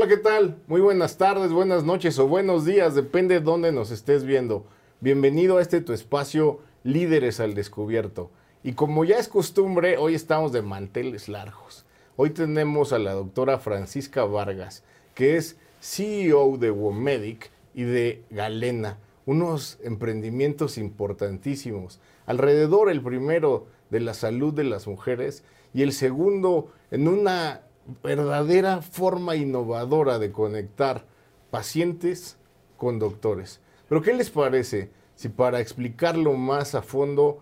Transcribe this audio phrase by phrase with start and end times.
[0.00, 0.56] Hola, ¿qué tal?
[0.66, 4.64] Muy buenas tardes, buenas noches o buenos días, depende de dónde nos estés viendo.
[5.00, 8.30] Bienvenido a este tu espacio Líderes al Descubierto.
[8.62, 11.84] Y como ya es costumbre, hoy estamos de manteles largos.
[12.16, 14.84] Hoy tenemos a la doctora Francisca Vargas,
[15.14, 18.96] que es CEO de Womedic y de Galena,
[19.26, 22.00] unos emprendimientos importantísimos.
[22.24, 25.44] Alrededor el primero de la salud de las mujeres
[25.74, 27.64] y el segundo en una
[28.02, 31.04] verdadera forma innovadora de conectar
[31.50, 32.36] pacientes
[32.76, 33.60] con doctores.
[33.88, 37.40] Pero ¿qué les parece si para explicarlo más a fondo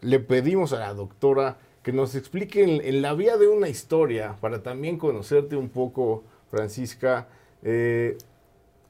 [0.00, 4.62] le pedimos a la doctora que nos explique en, la vía de una historia, para
[4.62, 7.28] también conocerte un poco, Francisca,
[7.62, 8.18] eh,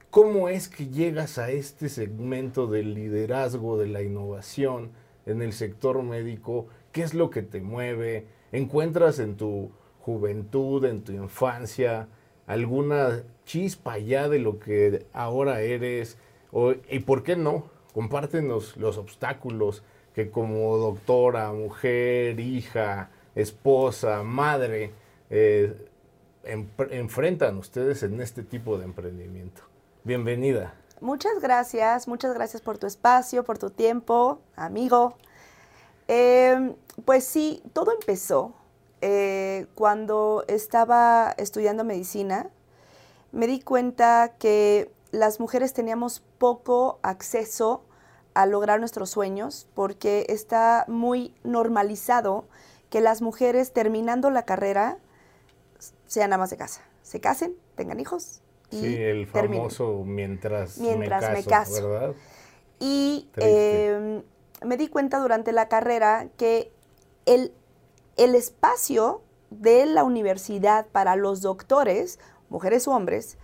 [0.09, 4.91] cómo es que llegas a este segmento del liderazgo, de la innovación
[5.25, 9.71] en el sector médico, qué es lo que te mueve, encuentras en tu
[10.03, 12.07] juventud, en tu infancia,
[12.47, 16.17] alguna chispa ya de lo que ahora eres,
[16.89, 24.91] y por qué no, compártenos los obstáculos que como doctora, mujer, hija, esposa, madre,
[25.29, 25.87] eh,
[26.43, 29.61] enfrentan ustedes en este tipo de emprendimiento.
[30.03, 30.73] Bienvenida.
[30.99, 35.15] Muchas gracias, muchas gracias por tu espacio, por tu tiempo, amigo.
[36.07, 38.53] Em, pues sí, todo empezó
[39.01, 42.49] eh, cuando estaba estudiando medicina.
[43.31, 47.83] Me di cuenta que las mujeres teníamos poco acceso
[48.33, 52.45] a lograr nuestros sueños porque está muy normalizado
[52.89, 54.97] que las mujeres terminando la carrera
[56.07, 58.41] sean amas de casa, se casen, tengan hijos.
[58.69, 62.15] Y sí, el famoso mientras, mientras me caso, ¿verdad?
[62.79, 64.23] Y em,
[64.65, 66.71] me di cuenta durante la carrera que
[67.25, 67.53] el,
[68.23, 72.19] el espacio de la universidad para los doctores,
[72.49, 73.37] mujeres u hombres,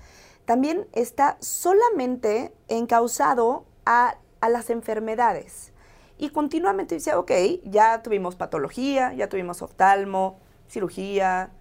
[0.46, 5.72] también está solamente encausado a a las enfermedades.
[6.18, 7.32] Y continuamente dice, ok,
[7.64, 11.52] ya tuvimos patología, ya tuvimos oftalmo, cirugía,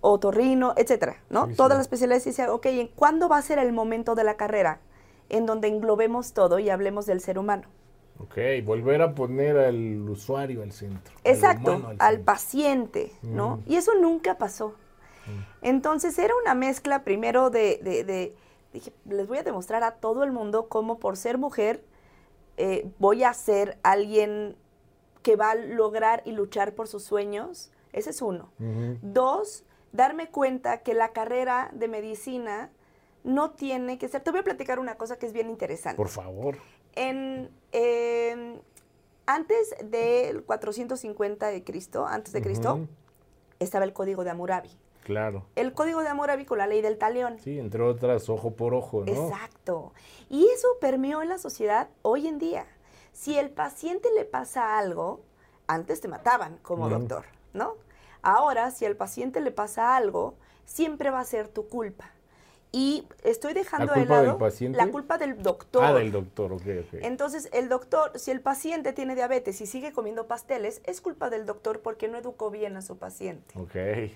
[0.00, 1.48] otorrino, etcétera, ¿no?
[1.48, 4.80] Todas las especialidades dice, ok, ¿cuándo va a ser el momento de la carrera
[5.30, 7.68] en donde englobemos todo y hablemos del ser humano?
[8.20, 11.14] Ok, volver a poner al usuario al centro.
[11.24, 13.62] Exacto, al, paciente, ¿no?
[13.66, 14.74] Y eso nunca pasó.
[15.62, 18.34] Entonces era una mezcla primero de, de,
[18.72, 21.84] dije, les voy a demostrar a todo el mundo cómo por ser mujer
[22.56, 24.56] eh, voy a ser alguien
[25.22, 27.70] que va a lograr y luchar por sus sueños.
[27.92, 28.50] Ese es uno.
[29.00, 32.70] Dos, darme cuenta que la carrera de medicina
[33.22, 34.22] no tiene que ser...
[34.22, 35.96] Te voy a platicar una cosa que es bien interesante.
[35.96, 36.58] Por favor.
[36.98, 38.60] En, em,
[39.26, 42.88] antes del 450 de Cristo, antes de Cristo,
[43.60, 44.70] estaba el código de Hammurabi.
[45.04, 45.46] Claro.
[45.54, 47.38] El código de Hammurabi con la ley del talión.
[47.38, 49.12] Sí, entre otras, ojo por ojo, ¿no?
[49.12, 49.92] Exacto.
[50.28, 52.66] Y eso permeó en la sociedad hoy en día.
[53.12, 55.20] Si el paciente le pasa algo,
[55.68, 57.74] antes te mataban como doctor, ¿no?
[58.22, 60.34] Ahora, si al paciente le pasa algo,
[60.64, 62.10] siempre va a ser tu culpa.
[62.70, 64.76] Y estoy dejando de lado del paciente?
[64.76, 65.84] la culpa del doctor.
[65.84, 66.94] Ah, del doctor, ok, ok.
[67.00, 71.46] Entonces, el doctor, si el paciente tiene diabetes y sigue comiendo pasteles, es culpa del
[71.46, 73.58] doctor porque no educó bien a su paciente.
[73.58, 74.12] Ok.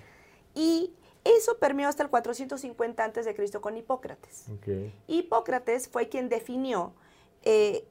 [0.53, 0.93] Y
[1.23, 3.59] eso permeó hasta el 450 a.C.
[3.59, 4.45] con Hipócrates.
[5.07, 6.93] Hipócrates fue quien definió,
[7.43, 7.85] eh,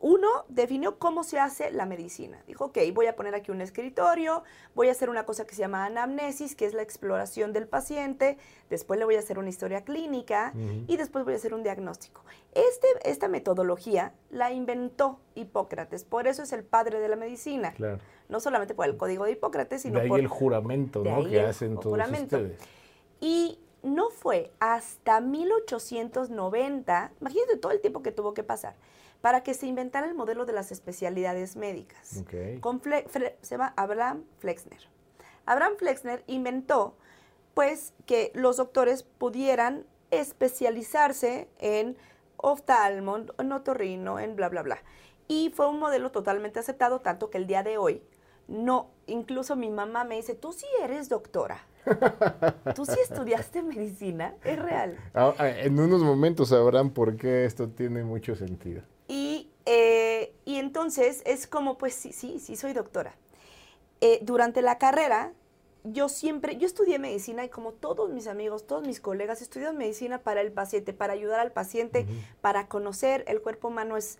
[0.00, 2.42] uno, definió cómo se hace la medicina.
[2.46, 4.42] Dijo, ok, voy a poner aquí un escritorio,
[4.74, 8.38] voy a hacer una cosa que se llama anamnesis, que es la exploración del paciente,
[8.70, 10.52] después le voy a hacer una historia clínica
[10.86, 12.22] y después voy a hacer un diagnóstico.
[12.54, 17.72] Este, esta metodología la inventó Hipócrates, por eso es el padre de la medicina.
[17.72, 17.98] Claro
[18.28, 21.24] no solamente por el código de Hipócrates, sino de ahí por el juramento, ¿no?
[21.24, 22.36] Que hacen todos juramento.
[22.36, 22.60] ustedes.
[23.20, 28.74] Y no fue hasta 1890, imagínate todo el tiempo que tuvo que pasar,
[29.20, 32.22] para que se inventara el modelo de las especialidades médicas.
[32.60, 34.88] Con se llama Abraham Flexner.
[35.46, 36.96] Abraham Flexner inventó,
[37.54, 41.96] pues, que los doctores pudieran especializarse en
[42.36, 44.78] oftalmo, en otorrino, en bla, bla, bla.
[45.26, 48.02] Y fue un modelo totalmente aceptado, tanto que el día de hoy
[48.48, 51.66] no, incluso mi mamá me dice, tú sí eres doctora.
[52.74, 54.98] Tú sí estudiaste medicina, es real.
[55.14, 58.82] Ah, en unos momentos sabrán por qué esto tiene mucho sentido.
[60.58, 63.14] Y, entonces es como, pues sí, sí, sí, soy doctora.
[64.00, 65.32] Eh, durante la carrera,
[65.84, 70.18] yo siempre, yo estudié medicina y como todos mis amigos, todos mis colegas, estudian medicina
[70.18, 72.06] para el paciente, para ayudar al paciente,
[72.40, 74.18] para conocer el cuerpo humano es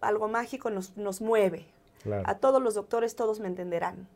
[0.00, 1.66] algo mágico, nos, nos mueve,
[2.24, 4.08] a todos los doctores, todos me entenderán.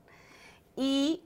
[0.77, 1.23] Y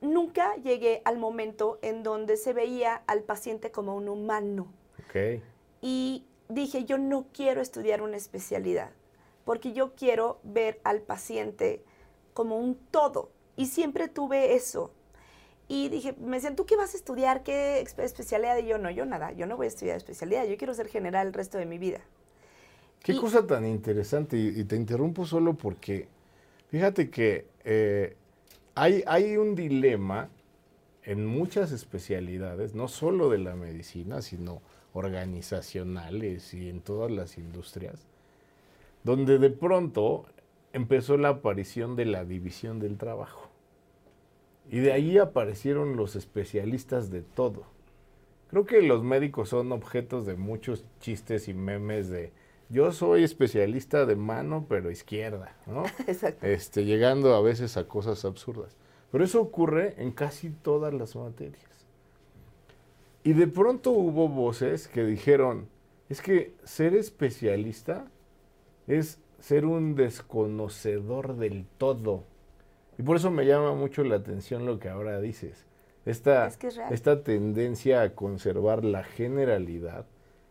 [0.00, 4.66] nunca llegué al momento en donde se veía al paciente como un humano.
[5.08, 5.42] Okay.
[5.80, 8.90] Y dije, yo no quiero estudiar una especialidad,
[9.46, 11.84] porque yo quiero ver al paciente
[12.34, 13.30] como un todo.
[13.56, 14.90] Y siempre tuve eso.
[15.68, 17.44] Y dije, me decían, ¿tú qué vas a estudiar?
[17.44, 18.58] ¿Qué especialidad?
[18.58, 21.28] Y yo, no, yo nada, yo no voy a estudiar especialidad, yo quiero ser general
[21.28, 22.00] el resto de mi vida.
[23.04, 26.08] Qué cosa tan interesante, y, te interrumpo solo porque
[26.68, 28.16] fíjate que eh,
[28.74, 30.28] hay, hay un dilema
[31.04, 34.60] en muchas especialidades, no solo de la medicina, sino
[34.92, 38.08] organizacionales y en todas las industrias,
[39.06, 40.26] donde de pronto
[40.72, 43.48] empezó la aparición de la división del trabajo.
[44.68, 47.66] Y de ahí aparecieron los especialistas de todo.
[48.48, 52.32] Creo que los médicos son objetos de muchos chistes y memes de
[52.68, 55.84] yo soy especialista de mano pero izquierda, ¿no?
[56.08, 56.44] Exacto.
[56.44, 58.76] Este, llegando a veces a cosas absurdas.
[59.12, 61.86] Pero eso ocurre en casi todas las materias.
[63.22, 65.68] Y de pronto hubo voces que dijeron,
[66.08, 68.10] es que ser especialista
[68.86, 72.24] es ser un desconocedor del todo.
[72.98, 75.66] Y por eso me llama mucho la atención lo que ahora dices.
[76.04, 76.46] Esta,
[76.90, 80.06] esta tendencia a conservar la generalidad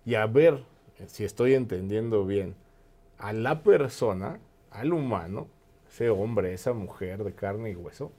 [0.06, 0.64] y a ver,
[1.08, 2.56] si estoy entendiendo bien,
[3.18, 4.40] a la persona,
[4.70, 5.48] al humano,
[5.90, 8.12] ese hombre, esa mujer de carne y hueso,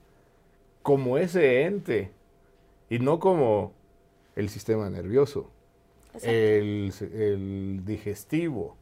[0.83, 2.11] como ese ente
[2.89, 3.71] y no como
[4.35, 5.49] el sistema nervioso,
[6.23, 8.75] el, digestivo,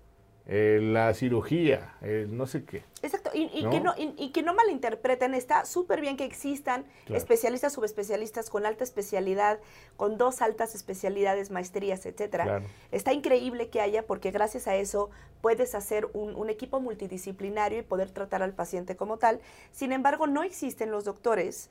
[0.48, 1.96] la cirugía,
[2.30, 2.84] no sé qué.
[3.02, 8.50] Exacto, y, Que no, y, que no malinterpreten, está súper bien que existan especialistas, subespecialistas
[8.50, 9.60] con alta especialidad,
[9.98, 12.62] con dos altas especialidades, maestrías, etcétera.
[12.92, 15.10] Está increíble que haya, porque gracias a eso
[15.42, 19.40] puedes hacer un, un equipo multidisciplinario y poder tratar al paciente como tal.
[19.72, 21.70] Sin embargo, no existen los doctores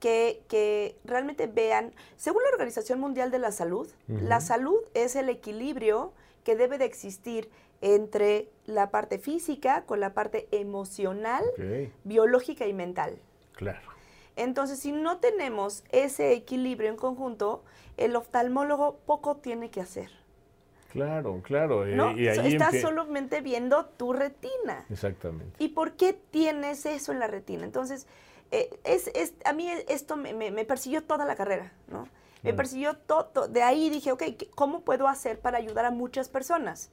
[0.00, 6.12] que, realmente vean, según la Organización Mundial de la Salud, la salud es el equilibrio
[6.44, 7.48] que debe de existir
[7.80, 11.44] entre la parte física con la parte emocional,
[12.04, 13.18] biológica y mental.
[13.54, 13.96] Claro.
[14.36, 17.64] Entonces, si no tenemos ese equilibrio en conjunto,
[17.96, 20.10] el oftalmólogo poco tiene que hacer.
[20.90, 21.84] Claro, claro.
[21.84, 22.16] ¿No?
[22.16, 24.84] Y, Estás solamente viendo tu retina.
[24.90, 25.62] Exactamente.
[25.62, 27.64] ¿Y por qué tienes eso en la retina?
[27.64, 28.06] Entonces,
[28.50, 32.08] eh, es, es, a mí esto me, me, persiguió toda la carrera, ¿no?
[32.42, 33.48] Me persiguió todo.
[33.48, 34.22] De ahí dije, ok,
[34.54, 36.90] ¿cómo puedo hacer para ayudar a muchas personas?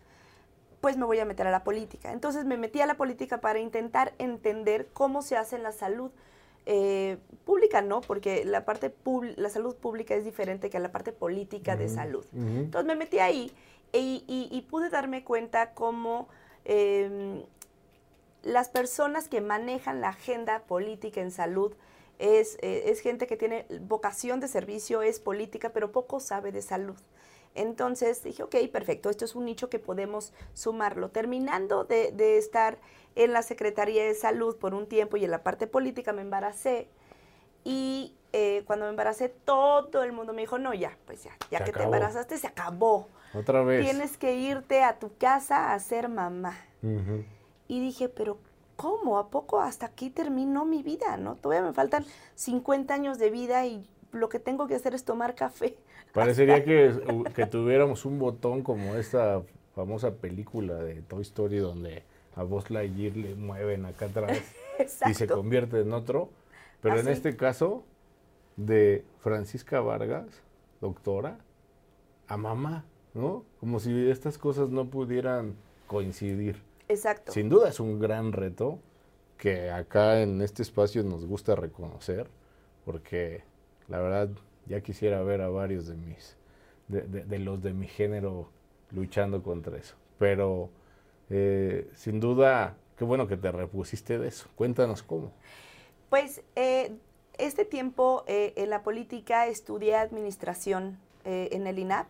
[0.84, 2.12] Pues me voy a meter a la política.
[2.12, 6.12] Entonces me metí a la política para intentar entender cómo se hace en la salud
[6.66, 8.02] eh, pública, ¿no?
[8.02, 8.94] Porque la parte
[9.38, 12.26] la salud pública es diferente que la parte política de salud.
[12.36, 13.54] Entonces me metí ahí
[13.94, 16.28] y, y, pude darme cuenta cómo
[16.66, 17.44] em,
[18.42, 21.72] las personas que manejan la agenda política en salud
[22.20, 26.62] es, eh, es, gente que tiene vocación de servicio, es política, pero poco sabe de
[26.62, 26.98] salud.
[27.56, 31.10] Entonces dije, ok, perfecto, esto es un nicho que podemos sumarlo.
[31.10, 32.80] Terminando de, de, estar
[33.16, 36.88] en la Secretaría de Salud por un tiempo y en la parte política me embaracé.
[37.64, 41.64] Y eh, cuando me embaracé, todo el mundo me dijo, no, ya, pues ya, ya
[41.64, 43.08] que te embarazaste, se acabó.
[43.36, 43.86] Otra vez.
[43.86, 46.58] Tienes que irte a tu casa a ser mamá.
[47.68, 48.40] Y dije, pero
[48.76, 49.18] ¿cómo?
[49.20, 51.16] ¿A poco hasta aquí terminó mi vida?
[51.18, 51.36] ¿no?
[51.36, 52.06] Todavía me faltan
[52.36, 55.78] 50 años de vida y lo que tengo que hacer es tomar café.
[56.14, 56.94] Parecería que,
[57.36, 59.42] que tuviéramos un botón como esta
[59.76, 62.04] famosa película de Toy Story donde
[62.36, 64.40] a Buzz Lightyear le mueven acá atrás
[65.10, 66.30] y se convierte en otro.
[66.82, 67.84] Pero en este caso,
[68.58, 70.28] de Francisca Vargas,
[70.82, 71.40] doctora,
[72.28, 73.46] a mamá, ¿no?
[73.60, 75.56] Como si estas cosas no pudieran
[75.88, 76.62] coincidir.
[76.90, 77.32] Exacto.
[77.32, 78.80] Sin duda es un gran reto
[79.38, 82.28] que acá en este espacio nos gusta reconocer,
[82.86, 83.44] porque
[83.88, 84.30] la verdad
[84.68, 86.38] ya quisiera ver a varios de mis,
[86.88, 88.50] de, los de mi género
[88.92, 89.96] luchando contra eso.
[90.20, 90.70] Pero
[91.30, 94.48] eh, sin duda, qué bueno que te repusiste de eso.
[94.56, 95.32] Cuéntanos cómo.
[96.10, 96.96] Pues eh,
[97.38, 102.08] este tiempo eh, en la política estudié administración en el INAP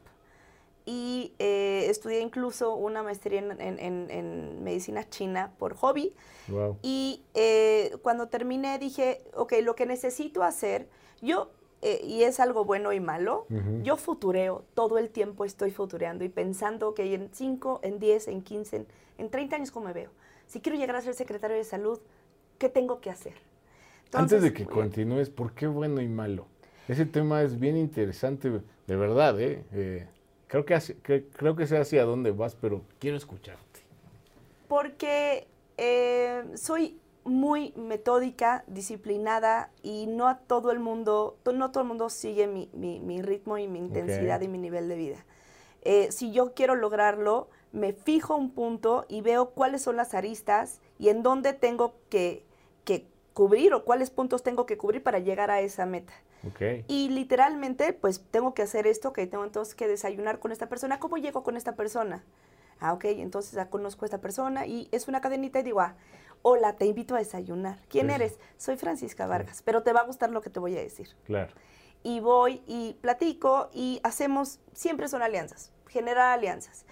[0.85, 6.13] y eh, estudié incluso una maestría en, medicina china por hobby.
[6.81, 10.89] Y eh, cuando terminé dije, ok, lo que necesito hacer,
[11.21, 11.51] yo,
[11.83, 13.45] eh, y es algo bueno y malo,
[13.83, 18.41] yo futureo, todo el tiempo estoy futureando y pensando que en 5, en 10, en
[18.41, 18.85] 15,
[19.17, 20.09] en, 30 años, ¿cómo me veo?
[20.47, 21.99] Si quiero llegar a ser secretario de salud,
[22.57, 23.33] ¿qué tengo que hacer?
[24.13, 26.47] Antes de que continúes, ¿por qué bueno y malo?
[26.87, 28.49] Ese tema es bien interesante,
[28.87, 30.07] de verdad, ¿eh?
[30.47, 33.81] Creo que, creo que sé hacia dónde vas, pero quiero escucharte.
[34.69, 35.47] Porque
[35.77, 42.09] eh, soy muy metódica, disciplinada y no a todo el mundo, no todo el mundo
[42.09, 45.25] sigue mi, mi, ritmo y mi intensidad y mi nivel de vida.
[45.81, 50.79] Eh, si yo quiero lograrlo, me fijo un punto y veo cuáles son las aristas
[50.99, 52.45] y en dónde tengo que,
[52.85, 56.13] que cubrir o cuáles puntos tengo que cubrir para llegar a esa meta.
[56.87, 60.99] Y literalmente, pues tengo que hacer esto, que tengo entonces que desayunar con esta persona.
[60.99, 62.23] ¿Cómo llego con esta persona?
[62.79, 65.95] Ah, ok, entonces ya conozco a esta persona y es una cadenita y digo, ah,
[66.41, 67.79] hola, te invito a desayunar.
[67.89, 68.37] ¿Quién eres?
[68.57, 71.09] Soy Francisca Vargas, pero te va a gustar lo que te voy a decir.
[71.23, 71.53] Claro.
[72.03, 76.85] Y voy y platico y hacemos, siempre son alianzas, generar alianzas.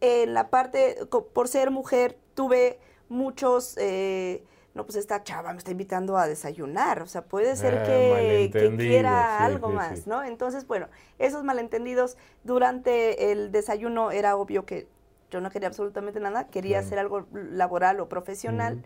[0.00, 0.98] En la parte,
[1.32, 3.76] por ser mujer, tuve muchos...
[3.78, 4.44] Eh,
[4.74, 8.74] no, pues esta chava me está invitando a desayunar, o sea, puede ser ah, que,
[8.76, 10.22] quiera algo más, ¿no?
[10.22, 10.86] Entonces, bueno,
[11.18, 14.86] esos malentendidos durante el desayuno era obvio que
[15.30, 18.82] yo no quería absolutamente nada, quería hacer algo laboral o profesional.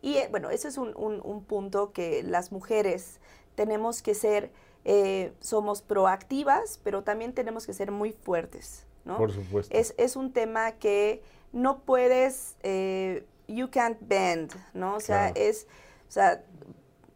[0.00, 3.20] Y eh, bueno, ese es un, un, punto que las mujeres
[3.54, 4.50] tenemos que ser,
[4.84, 9.16] eh, somos proactivas, pero también tenemos que ser muy fuertes, ¿no?
[9.16, 9.76] Por supuesto.
[9.76, 11.22] Es, es un tema que
[11.52, 14.96] no puedes eh, you can't bend, ¿no?
[14.96, 15.66] O sea, es,
[16.08, 16.42] o sea,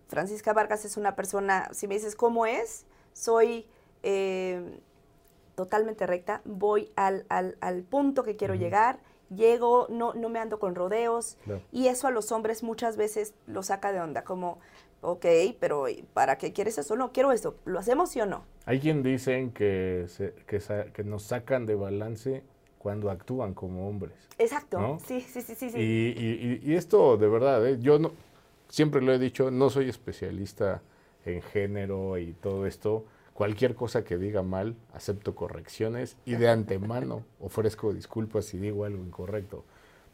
[0.09, 3.67] Francisca Vargas es una persona, si me dices cómo es, soy
[4.03, 4.81] eh,
[5.57, 9.01] totalmente recta, voy al, al, al punto que quiero llegar,
[9.35, 11.37] llego, no, no me ando con rodeos,
[11.73, 14.61] y eso a los hombres muchas veces lo saca de onda, como,
[15.01, 15.27] ok,
[15.59, 16.95] pero ¿para qué quieres eso?
[16.95, 18.45] No, quiero esto, ¿lo hacemos sí o no?
[18.67, 20.07] Hay quien dicen que,
[20.47, 20.61] que,
[20.93, 22.45] que nos sacan de balance
[22.79, 24.15] cuando actúan como hombres.
[24.39, 25.71] Exacto, sí, sí, sí, sí.
[25.77, 27.79] Y, esto, de verdad, ¿eh?
[27.81, 28.13] yo no,
[28.69, 30.83] siempre lo he dicho, no soy especialista
[31.25, 33.07] en género y todo esto.
[33.37, 39.05] Cualquier cosa que diga mal, acepto correcciones y de antemano ofrezco disculpas si digo algo
[39.05, 39.63] incorrecto.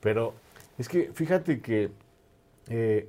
[0.00, 0.34] Pero
[0.76, 1.92] es que fíjate que
[2.68, 3.08] eh,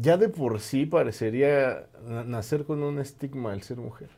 [0.00, 1.88] ya de por sí parecería
[2.26, 4.10] nacer con un estigma al ser mujer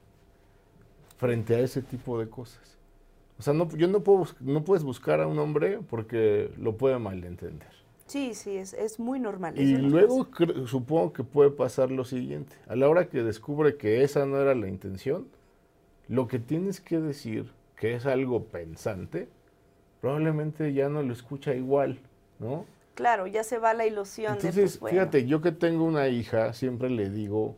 [1.16, 2.76] frente a ese tipo de cosas.
[3.38, 6.98] O sea, no, yo no, puedo, no puedes buscar a un hombre porque lo puede
[6.98, 7.79] malentender.
[8.10, 9.56] Sí, sí, es, es muy normal.
[9.56, 10.26] Y luego
[10.66, 12.56] supongo que puede pasar lo siguiente.
[12.66, 15.28] A la hora que descubre que esa no era la intención,
[16.08, 19.28] lo que tienes que decir, que es algo pensante,
[20.00, 22.00] probablemente ya no lo escucha igual,
[22.40, 22.66] ¿no?
[22.96, 24.34] Claro, ya se va la ilusión.
[24.34, 27.54] Entonces, de, pues, fíjate, yo que tengo una hija, siempre le digo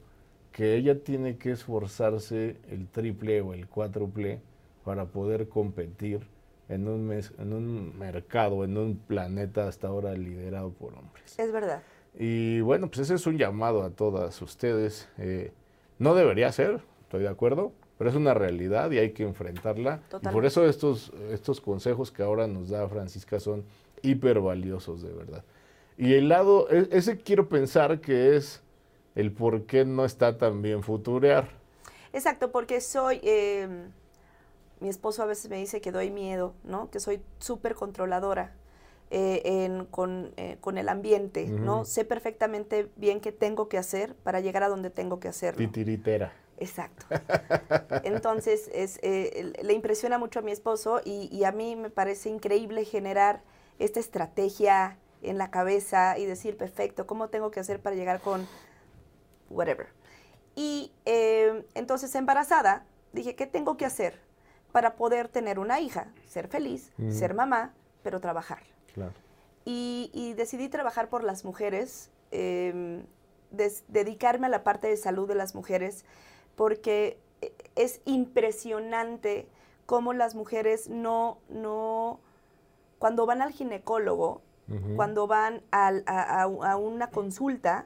[0.53, 4.43] que ella tiene que esforzarse el triple o el cuádruple
[4.85, 6.27] para poder competir
[6.73, 11.39] en un, mes, en un mercado, en un planeta hasta ahora liderado por hombres.
[11.39, 11.83] Es verdad.
[12.19, 15.09] Y bueno, pues ese es un llamado a todas ustedes.
[15.19, 15.53] Eh,
[15.99, 20.01] no debería ser, estoy de acuerdo, pero es una realidad y hay que enfrentarla.
[20.23, 23.65] Y por eso estos, estos consejos que ahora nos da Francisca son
[24.03, 25.45] hiper valiosos, de verdad.
[25.97, 28.63] Y el lado, e, ese quiero pensar que es
[29.15, 31.49] el por qué no está tan bien futurear.
[32.13, 33.21] Exacto, porque soy...
[33.23, 33.69] Eh
[34.83, 36.91] mi esposo a veces me dice que doy miedo, ¿no?
[36.91, 38.53] Que soy súper controladora
[39.11, 41.85] eh, con, eh, con, el ambiente, ¿no?
[41.85, 45.59] Sé perfectamente bien qué tengo que hacer para llegar a donde tengo que hacerlo.
[45.59, 46.33] Titiritera.
[46.59, 47.07] Exacto.
[48.03, 52.29] Entonces, es, eh, le impresiona mucho a mi esposo y, y, a mí me parece
[52.29, 53.43] increíble generar
[53.79, 58.49] esta estrategia en la cabeza y decir, perfecto, ¿cómo tengo que hacer para llegar con
[59.49, 59.89] whatever?
[60.57, 60.91] Y
[61.75, 64.32] entonces, embarazada, dije, ¿qué tengo que hacer?
[64.73, 68.63] Para poder tener una hija, ser feliz, ser mamá, pero trabajar.
[69.65, 73.05] Y, decidí trabajar por las mujeres, em,
[73.89, 76.05] dedicarme a la parte de salud de las mujeres,
[76.57, 79.47] porque e, es impresionante
[79.87, 82.19] cómo las mujeres no, no,
[82.99, 84.43] cuando van al ginecólogo,
[84.97, 87.85] cuando van a, una consulta,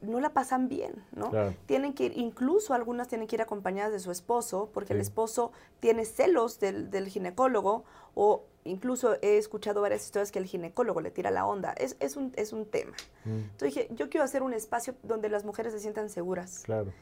[0.00, 1.30] no la pasan bien, ¿no?
[1.66, 5.52] Tienen que ir, incluso algunas tienen que ir acompañadas de su esposo, porque el esposo
[5.80, 7.84] tiene celos del, ginecólogo,
[8.14, 11.72] o incluso he escuchado varias historias que el ginecólogo le tira la onda.
[11.72, 12.96] Es, es, un, es un tema.
[13.24, 13.30] Mm.
[13.30, 16.62] Entonces dije, yo quiero hacer un espacio donde las mujeres se sientan seguras.
[16.64, 16.92] Claro.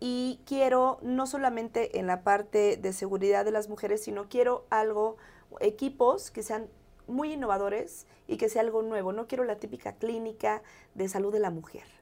[0.00, 5.16] Y quiero, no solamente en la parte de seguridad de las mujeres, sino quiero algo,
[5.60, 6.68] equipos que sean
[7.08, 9.12] muy innovadores y que sea algo nuevo.
[9.12, 10.62] No quiero la típica clínica
[10.94, 11.97] de salud de la mujer.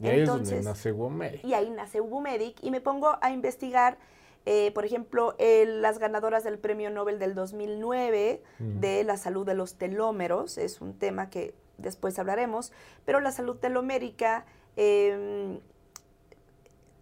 [0.00, 1.44] Y ahí Entonces, es donde nace Womedic.
[1.44, 3.98] Y ahí nace Womedic y me pongo a investigar,
[4.46, 9.76] eh, por ejemplo, las ganadoras del Premio Nobel del 2009 de la salud de los
[9.76, 12.72] telómeros, es un tema que después hablaremos,
[13.04, 14.44] pero la salud telomérica
[14.76, 15.60] em,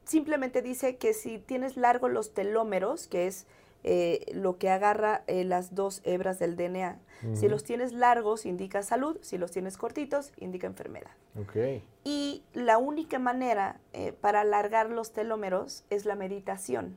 [0.05, 3.47] simplemente dice que si tienes largos los telómeros, que es
[3.89, 6.99] eh, lo que agarra eh, las dos hebras del DNA.
[7.35, 9.17] Si los tienes largos, indica salud.
[9.21, 11.13] Si los tienes cortitos, indica enfermedad.
[12.03, 16.97] Y la única manera eh, para alargar los telómeros es la meditación.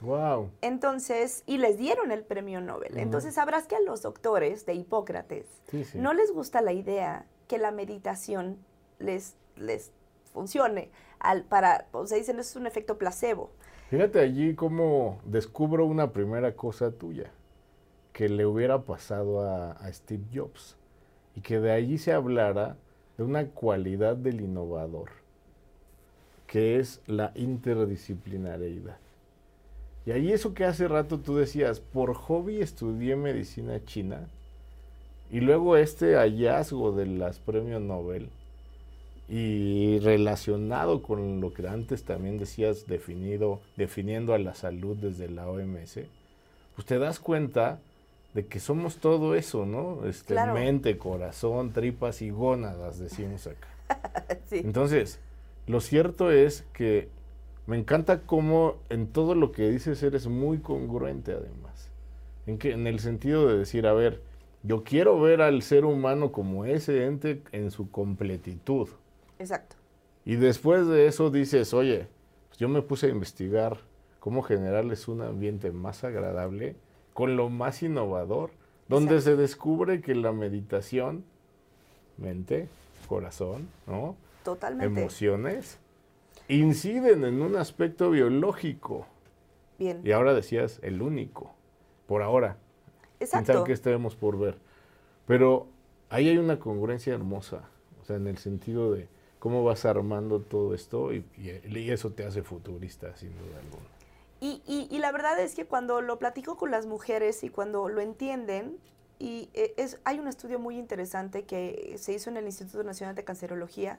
[0.00, 0.50] Wow.
[0.60, 2.96] Entonces, y les dieron el premio Nobel.
[2.96, 5.46] Entonces, sabrás que a los doctores de Hipócrates
[5.94, 8.56] no les gusta la idea que la meditación
[9.00, 9.90] les, les
[10.32, 10.90] funcione.
[11.48, 13.50] Para, o sea, dicen, eso es un efecto placebo.
[13.90, 17.30] Fíjate allí cómo descubro una primera cosa tuya
[18.12, 20.76] que le hubiera pasado a, a Steve Jobs
[21.34, 22.76] y que de allí se hablara
[23.18, 25.10] de una cualidad del innovador,
[26.46, 28.98] que es la interdisciplinariedad.
[30.06, 34.28] Y ahí eso que hace rato tú decías, por hobby estudié medicina china
[35.30, 38.30] y luego este hallazgo de las premios Nobel
[39.30, 45.48] y relacionado con lo que antes también decías definido, definiendo a la salud desde la
[45.48, 46.00] OMS,
[46.74, 47.78] pues te das cuenta
[48.34, 50.04] de que somos todo eso, ¿no?
[50.04, 53.68] Este, Mente, corazón, tripas y gónadas, decimos acá.
[54.50, 55.20] Entonces,
[55.68, 57.08] lo cierto es que
[57.68, 61.88] me encanta cómo en todo lo que dices eres muy congruente además.
[62.46, 64.22] En, que, en el sentido de decir, a ver,
[64.64, 68.88] yo quiero ver al ser humano como ese ente en su completitud.
[69.40, 69.76] Exacto.
[70.24, 72.06] Y después de eso dices, oye,
[72.48, 73.78] pues yo me puse a investigar
[74.20, 76.76] cómo generarles un ambiente más agradable
[77.14, 78.50] con lo más innovador,
[78.86, 81.24] donde se descubre que la meditación,
[82.18, 82.68] mente,
[83.08, 84.14] corazón, ¿no?
[84.44, 85.00] Totalmente.
[85.00, 85.78] Emociones,
[86.48, 89.06] inciden en un aspecto biológico.
[89.78, 90.02] Bien.
[90.04, 91.52] Y ahora decías el único,
[92.06, 92.58] por ahora.
[93.20, 93.64] Exacto.
[93.64, 94.58] que estemos por ver.
[95.26, 95.68] Pero
[96.10, 97.68] ahí hay una congruencia hermosa,
[98.00, 99.08] o sea, en el sentido de
[99.40, 103.86] cómo vas armando todo esto y, y eso te hace futurista, sin duda alguna.
[104.42, 108.00] Y, y, la verdad es que cuando lo platico con las mujeres y cuando lo
[108.00, 108.78] entienden,
[109.18, 113.14] y eh, es, hay un estudio muy interesante que se hizo en el Instituto Nacional
[113.14, 113.98] de Cancerología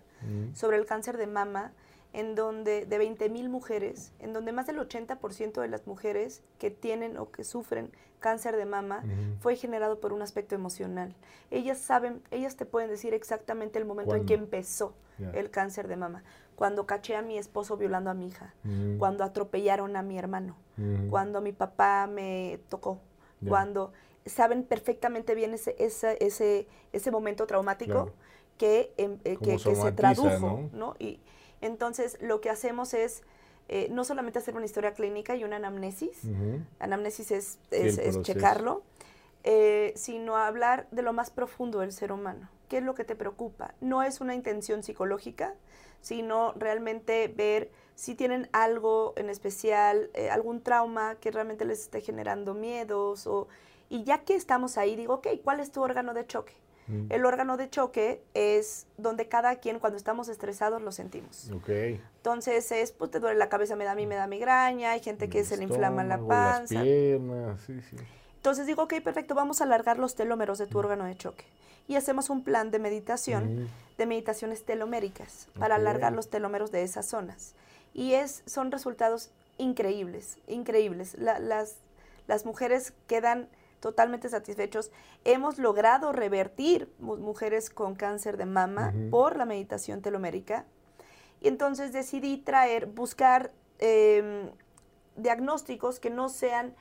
[0.56, 1.74] sobre el cáncer de mama,
[2.14, 6.72] en donde de 20 mil mujeres, en donde más del 80% de las mujeres que
[6.72, 9.04] tienen o que sufren cáncer de mama
[9.42, 11.14] fue generado por un aspecto emocional.
[11.51, 14.96] Ellas saben, ellas te pueden decir exactamente el momento en que empezó
[15.34, 16.24] el cáncer de mama
[16.62, 18.53] cuando caché a mi esposo violando a mi hija,
[19.00, 20.55] cuando atropellaron a mi hermano,
[21.10, 23.00] cuando mi papá me tocó,
[23.48, 23.94] cuando
[24.27, 28.12] saben perfectamente bien ese, ese, ese, ese momento traumático
[28.60, 30.96] que, em, eh, que, se tradujo, ¿no?
[31.00, 31.20] Y
[31.62, 33.24] entonces lo que hacemos es
[33.68, 36.22] eh, no solamente hacer una historia clínica y una anamnesis,
[36.77, 38.84] anamnesis es, es, checarlo,
[39.44, 42.50] eh, sino hablar de lo más profundo del ser humano.
[42.72, 43.75] ¿Qué es lo que te preocupa?
[43.81, 45.55] No es una intención psicológica,
[46.00, 52.00] sino realmente ver si tienen algo en especial, eh, algún trauma que realmente les esté
[52.00, 53.27] generando miedos.
[53.27, 53.50] O,
[53.90, 56.53] y ya que estamos ahí, digo, ok, ¿cuál es tu órgano de choque?
[56.88, 57.07] Mm.
[57.10, 61.51] El órgano de choque es donde cada quien cuando estamos estresados lo sentimos.
[61.51, 62.01] Okay.
[62.16, 65.01] Entonces es, pues te duele la cabeza, me da a mí, me da migraña, hay
[65.01, 66.75] gente que se le inflama la panza.
[66.75, 67.98] Las piernas, sí, sí.
[68.42, 70.80] Entonces digo, ok, perfecto, vamos a alargar los telómeros de tu mm.
[70.80, 71.46] órgano de choque
[71.88, 77.06] y hacemos un plan de meditación, de meditaciones teloméricas, para alargar los telómeros de esas
[77.06, 77.54] zonas.
[77.94, 81.16] Y es, son resultados increíbles, increíbles.
[81.20, 81.75] las,
[82.27, 83.48] las mujeres quedan
[83.80, 84.90] totalmente satisfechos.
[85.24, 90.66] Hemos logrado revertir mujeres con cáncer de mama por la meditación telomérica.
[91.42, 94.50] Y entonces decidí traer, buscar em,
[95.16, 96.74] diagnósticos que no sean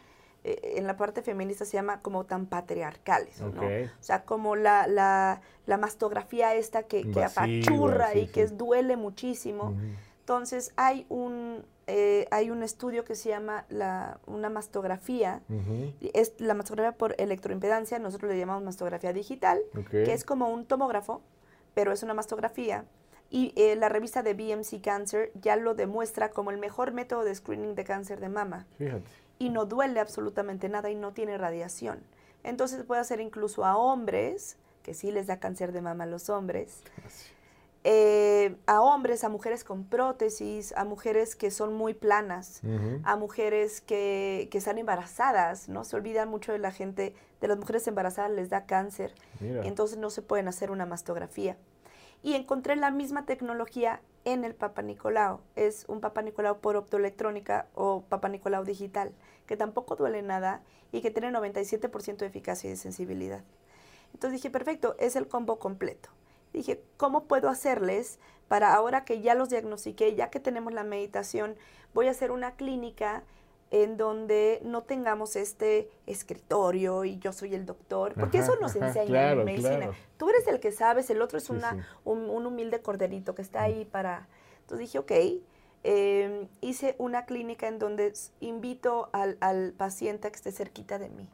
[0.42, 3.62] eh, en la parte feminista se llama como tan patriarcales, ¿no?
[3.62, 9.74] O sea, como la, la, la mastografía esta que, que apachurra y que duele muchísimo.
[10.20, 15.42] Entonces, hay un, eh, hay un estudio que se llama la, una mastografía,
[16.14, 19.59] es la mastografía por electroimpedancia, nosotros le llamamos mastografía digital,
[19.90, 21.20] que es como un tomógrafo,
[21.74, 22.85] pero es una mastografía.
[23.29, 27.33] Y eh, la revista de BMC Cancer ya lo demuestra como el mejor método de
[27.35, 28.66] screening de cáncer de mama.
[28.76, 29.05] Fíjate
[29.40, 31.98] y no duele absolutamente nada y no tiene radiación.
[32.44, 36.29] Entonces puede hacer incluso a hombres, que sí les da cáncer de mama a los
[36.29, 36.83] hombres,
[37.83, 42.61] eh, a hombres, a mujeres con prótesis, a mujeres que son muy planas,
[43.05, 45.85] a mujeres que, que, están embarazadas, ¿no?
[45.85, 50.11] Se olvidan mucho de la gente, de las mujeres embarazadas les da cáncer, entonces no
[50.11, 51.57] se pueden hacer una mastografía.
[52.22, 55.40] Y encontré la misma tecnología en el Papa Nicolau.
[55.56, 59.12] Es un Papa Nicolau por optoelectrónica o Papa Nicolau digital,
[59.46, 63.44] que tampoco duele nada y que tiene 97% de eficacia y de sensibilidad.
[64.12, 66.11] Entonces dije, perfecto, es el combo completo.
[66.52, 71.56] Dije, ¿cómo puedo hacerles para ahora que ya los diagnostiqué, ya que tenemos la meditación,
[71.94, 73.22] voy a hacer una clínica
[73.70, 79.33] en donde no tengamos este escritorio y yo soy el doctor, porque eso nos enseña
[79.33, 79.90] en medicina.
[80.16, 83.85] Tú eres el que sabes, el otro es una, Un, humilde corderito que está ahí
[83.85, 84.28] para...
[84.62, 85.12] Entonces dije, ok,
[85.85, 91.09] em, hice una clínica en donde invito al, al, paciente a que esté cerquita de
[91.09, 91.28] mí.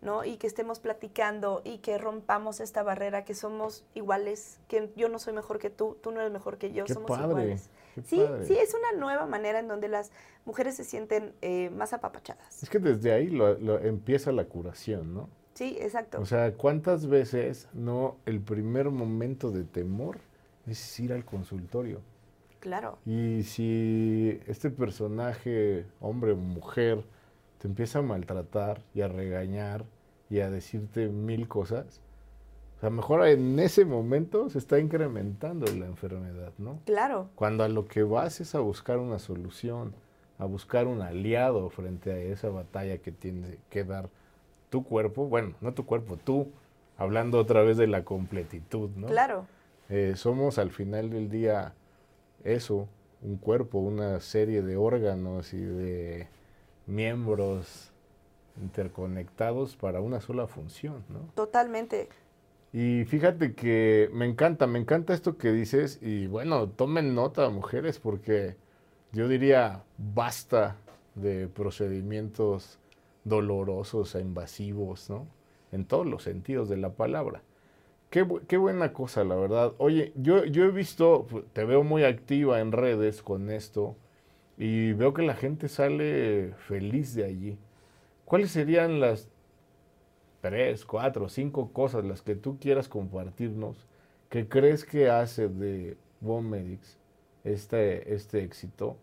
[0.00, 0.24] ¿no?
[0.24, 5.18] Y que estemos platicando y que rompamos esta barrera, que somos iguales, que yo no
[5.18, 7.70] soy mejor que tú, tú no eres mejor que yo, somos iguales.
[8.04, 10.10] Sí, sí, es una nueva manera en donde las
[10.44, 12.62] mujeres se sienten eh, más apapachadas.
[12.62, 15.28] Es que desde ahí lo, empieza la curación, ¿no?
[15.54, 16.20] Sí, exacto.
[16.20, 20.18] O sea, ¿cuántas veces no el primer momento de temor
[20.66, 22.00] es ir al consultorio?
[22.60, 22.98] Claro.
[23.04, 27.04] Y si este personaje, hombre o mujer,
[27.58, 29.84] te empieza a maltratar y a regañar
[30.30, 32.00] y a decirte mil cosas,
[32.82, 36.80] o sea, mejor en ese momento se está incrementando la enfermedad, ¿no?
[36.84, 37.28] Claro.
[37.36, 39.94] Cuando a lo que vas es a buscar una solución,
[40.36, 44.08] a buscar un aliado frente a esa batalla que tiene que dar
[44.68, 46.48] tu cuerpo, bueno, no tu cuerpo, tú,
[46.98, 49.06] hablando otra vez de la completitud, ¿no?
[49.06, 49.46] Claro.
[49.88, 51.74] Eh, somos al final del día
[52.42, 52.88] eso,
[53.22, 56.26] un cuerpo, una serie de órganos y de
[56.88, 57.92] miembros
[58.60, 61.20] interconectados para una sola función, ¿no?
[61.36, 62.08] Totalmente.
[62.72, 67.98] Y fíjate que me encanta, me encanta esto que dices y bueno, tomen nota mujeres
[67.98, 68.56] porque
[69.12, 70.76] yo diría basta
[71.14, 72.78] de procedimientos
[73.24, 75.26] dolorosos e invasivos, ¿no?
[75.70, 77.42] En todos los sentidos de la palabra.
[78.10, 79.72] Qué, qué, buena cosa, la verdad.
[79.78, 83.96] Oye, yo, yo he visto, te veo muy activa en redes con esto.
[84.58, 87.58] Y veo que la gente sale feliz de allí.
[88.26, 89.28] ¿Cuáles serían las
[90.42, 93.86] tres, cuatro, cinco cosas las que tú quieras compartirnos
[94.28, 96.98] que crees que hace de Womedics
[97.44, 98.98] este, este éxito?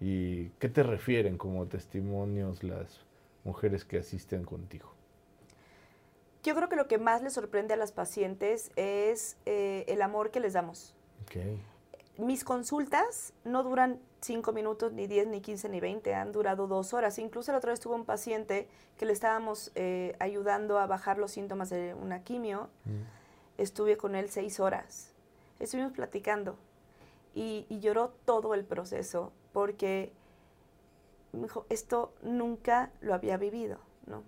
[0.00, 3.04] ¿Y qué te refieren como testimonios las
[3.44, 4.92] mujeres que asisten contigo?
[6.42, 10.30] Yo creo que lo que más les sorprende a las pacientes es eh, el amor
[10.30, 10.94] que les damos.
[11.24, 11.60] Okay
[12.18, 16.92] mis consultas no duran 5 minutos, ni 10, ni 15, ni 20, han durado dos
[16.92, 17.18] horas.
[17.18, 21.30] Incluso la otra vez tuve un paciente que le estábamos eh, ayudando a bajar los
[21.30, 22.68] síntomas de una quimio.
[22.84, 23.60] Mm.
[23.62, 25.12] Estuve con él seis horas.
[25.60, 26.56] Estuvimos platicando
[27.34, 30.12] y, lloró todo el proceso porque
[31.32, 34.24] me dijo, esto nunca lo había vivido, ¿no?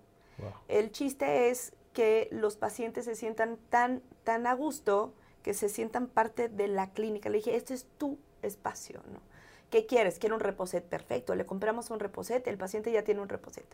[0.69, 6.07] El chiste es que los pacientes se sientan tan, tan a gusto que se sientan
[6.07, 7.29] parte de la clínica.
[7.29, 9.28] Le dije, este es tu espacio, ¿no?
[9.69, 10.19] ¿Qué quieres?
[10.19, 11.35] Quiero un reposet perfecto.
[11.35, 13.65] Le compramos un reposet, el paciente ya tiene un reposet.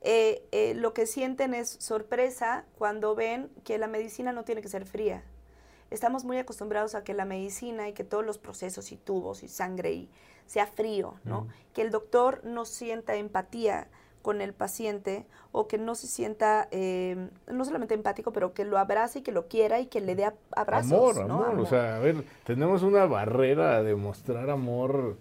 [0.00, 4.68] Eh, eh, lo que sienten es sorpresa cuando ven que la medicina no tiene que
[4.68, 5.24] ser fría.
[5.90, 9.48] Estamos muy acostumbrados a que la medicina y que todos los procesos y tubos y
[9.48, 10.10] sangre y
[10.46, 11.48] sea frío, ¿no?
[11.72, 13.88] Que el doctor no sienta empatía
[14.28, 18.76] con el paciente o que no se sienta eh, no solamente empático, pero que lo
[18.76, 21.16] abrace y que lo quiera y que le dé abrazos.
[21.16, 25.16] Amor, amor, O sea, a ver, tenemos una barrera de mostrar amor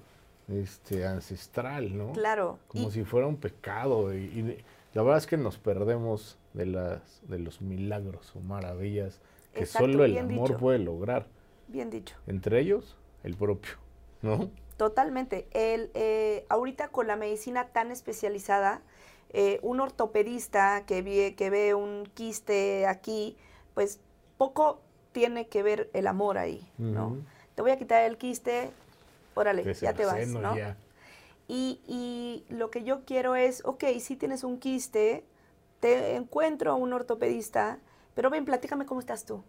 [0.50, 2.12] este, ancestral, ¿no?
[2.12, 2.60] Claro.
[2.68, 4.14] Como si fuera un pecado.
[4.14, 4.62] Y,
[4.94, 9.22] la verdad es que nos perdemos de, las, de los milagros o maravillas
[9.54, 11.28] que solo el amor puede lograr.
[11.70, 12.18] Bien dicho.
[12.28, 13.76] Entre ellos, el propio,
[14.22, 14.50] ¿no?
[14.76, 15.48] Totalmente.
[15.52, 18.82] El, eh, ahorita con la medicina tan especializada,
[19.32, 23.36] eh, un ortopedista que ve, que ve un quiste aquí,
[23.74, 24.00] pues
[24.38, 27.18] poco tiene que ver el amor ahí, ¿no?
[27.56, 28.70] Te voy a quitar el quiste,
[29.34, 30.56] órale, ya te vas, ¿no?
[31.48, 35.24] Y, y, lo que yo quiero es, ok, si tienes un quiste,
[35.80, 37.80] te encuentro a un ortopedista,
[38.16, 39.44] pero ven, platícame cómo estás tú.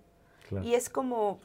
[0.62, 1.38] Y es como,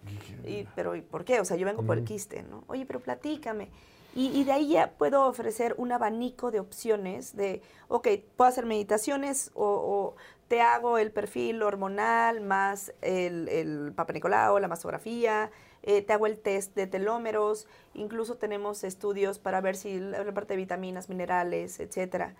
[0.46, 1.40] y, pero ¿y por qué?
[1.42, 2.64] O sea, yo vengo por el quiste, ¿no?
[2.68, 3.70] Oye, pero platícame.
[4.16, 9.50] Y, de ahí ya puedo ofrecer un abanico de opciones de, ok, puedo hacer meditaciones
[9.56, 10.16] o,
[10.48, 15.50] te hago el perfil hormonal más el, el Papa Nicolau, la mastografía,
[15.86, 20.54] eh, te hago el test de telómeros, incluso tenemos estudios para ver si la parte
[20.54, 22.36] de vitaminas, minerales, etcétera.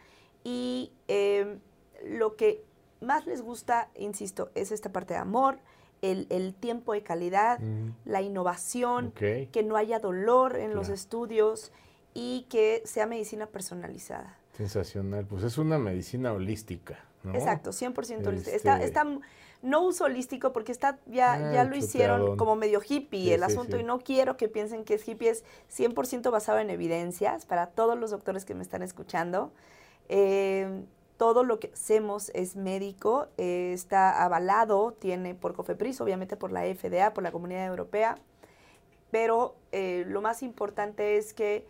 [0.46, 1.60] Y em,
[2.06, 2.64] lo que
[3.02, 5.60] más les gusta, insisto, es esta parte de amor,
[6.04, 7.60] el, tiempo de calidad,
[8.06, 11.72] la innovación, que no haya dolor en los estudios
[12.14, 14.38] y que sea medicina personalizada.
[14.58, 17.34] Sensacional, pues es una medicina holística, ¿no?
[17.34, 18.56] Exacto, 100% holística.
[18.56, 19.04] Está, este está,
[19.64, 23.78] no uso holístico porque está, ya, ah, ya lo hicieron como medio hippie el asunto
[23.78, 25.44] y no quiero que piensen que es hippie, es
[25.76, 29.52] 100% basado en evidencias para todos los doctores que me están escuchando.
[30.10, 30.84] Eh,
[31.24, 36.64] todo lo que hacemos es médico, eh, está avalado, tiene por COFEPRIS, obviamente por la
[36.66, 38.18] FDA, por la Comunidad Europea,
[39.10, 41.66] pero eh, lo más importante es que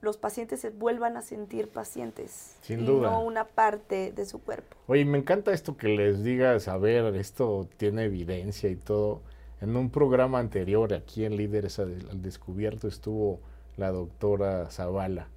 [0.00, 3.12] los pacientes se vuelvan a sentir pacientes Sin y duda.
[3.12, 4.76] no una parte de su cuerpo.
[4.88, 9.22] Oye, me encanta esto que les digas, a ver, esto tiene evidencia y todo.
[9.60, 13.38] En un programa anterior, aquí en Líderes al, al Descubierto, estuvo
[13.76, 15.28] la doctora Zavala,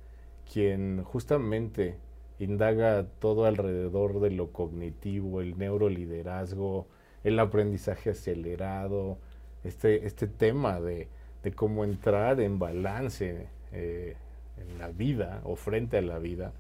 [0.51, 1.99] quien justamente
[2.43, 6.87] indaga todo alrededor de lo cognitivo, el neuroliderazgo,
[7.23, 9.17] el aprendizaje acelerado,
[9.63, 11.07] este, este tema de,
[11.43, 14.15] de cómo entrar en balance eh,
[14.57, 16.51] en la vida o frente a la vida.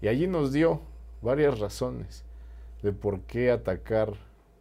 [0.00, 0.80] Y allí nos dio
[1.22, 2.24] varias razones
[2.82, 4.12] de por qué atacar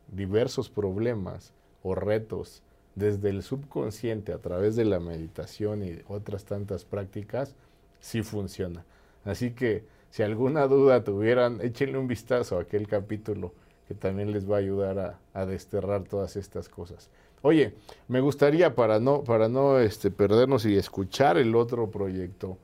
[0.07, 2.63] diversos problemas o retos
[2.95, 7.55] desde el subconsciente a través de la meditación y otras tantas prácticas,
[7.99, 8.85] sí funciona.
[9.25, 9.83] Así que
[10.15, 13.51] si alguna duda tuvieran, échenle un vistazo a aquel capítulo
[13.85, 17.09] que también les va a ayudar a, a desterrar todas estas cosas.
[17.41, 17.73] Oye,
[18.07, 22.57] me gustaría para no, para no este, perdernos y escuchar el otro proyecto,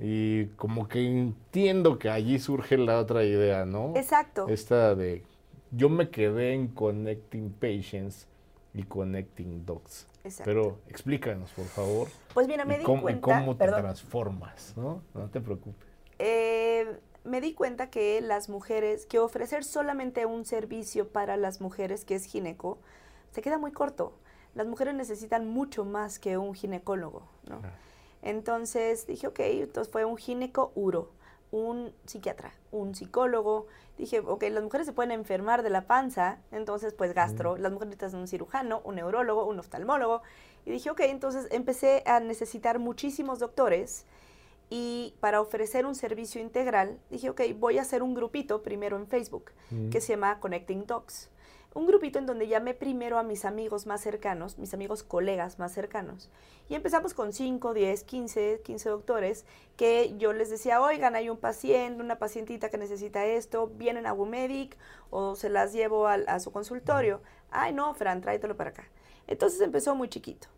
[0.00, 3.92] y como que entiendo que allí surge la otra idea, ¿no?
[3.94, 4.48] Exacto.
[4.48, 5.22] Esta de,
[5.70, 8.26] yo me quedé en Connecting Patients
[8.74, 10.08] y Connecting Dogs.
[10.24, 10.44] exacto.
[10.50, 15.00] Pero explícanos, por favor, pues mira, me di cómo, cuenta, cómo te perdón, transformas, ¿no?
[15.14, 15.86] No te preocupes.
[16.18, 16.86] Eh,
[17.24, 22.14] me di cuenta que las mujeres, que ofrecer solamente un servicio para las mujeres, que
[22.14, 22.78] es gineco,
[23.30, 24.12] se queda muy corto.
[24.54, 27.60] Las mujeres necesitan mucho más que un ginecólogo, ¿no?
[28.22, 31.10] Entonces dije, ok, entonces fue un gineco uro,
[31.50, 33.66] un psiquiatra, un psicólogo.
[33.98, 37.56] Dije, ok, las mujeres se pueden enfermar de la panza, entonces pues gastro.
[37.56, 40.22] Las mujeres necesitan un cirujano, un neurólogo, un oftalmólogo.
[40.64, 44.06] Y dije, ok, entonces empecé a necesitar muchísimos doctores
[44.74, 49.06] y para ofrecer un servicio integral, dije, ok, voy a hacer un grupito primero en
[49.06, 49.90] Facebook Mm.
[49.90, 51.28] que se llama Connecting Docs.
[51.74, 55.72] Un grupito en donde llamé primero a mis amigos más cercanos, mis amigos colegas más
[55.72, 56.30] cercanos.
[56.70, 59.44] Y empezamos con 5, 10, 15, 15 doctores
[59.76, 64.14] que yo les decía, oigan, hay un paciente, una pacientita que necesita esto, vienen a
[64.14, 64.78] Womedic
[65.10, 67.20] o se las llevo al- a, su consultorio.
[67.50, 68.84] Ay, no, Fran, tráetelo para acá.
[69.26, 70.48] Entonces empezó muy chiquito.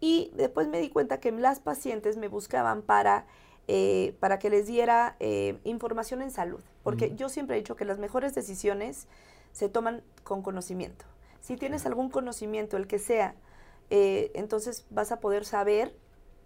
[0.00, 3.26] Y después me di cuenta que las pacientes me buscaban para,
[3.72, 6.60] eh, para que les diera eh, información en salud.
[6.82, 9.06] Porque yo siempre he dicho que las mejores decisiones
[9.52, 11.04] se toman con conocimiento.
[11.40, 13.36] Si tienes algún conocimiento, el que sea,
[13.90, 15.94] eh, entonces vas a poder saber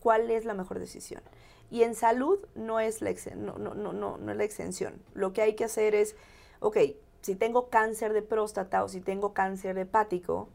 [0.00, 1.22] cuál es la mejor decisión.
[1.70, 4.92] Y en salud no es, la no, no, no, no, no es la exención.
[5.14, 6.16] Lo que hay que hacer es,
[6.60, 6.76] ok,
[7.22, 10.50] si tengo cáncer de próstata o si tengo cáncer hepático.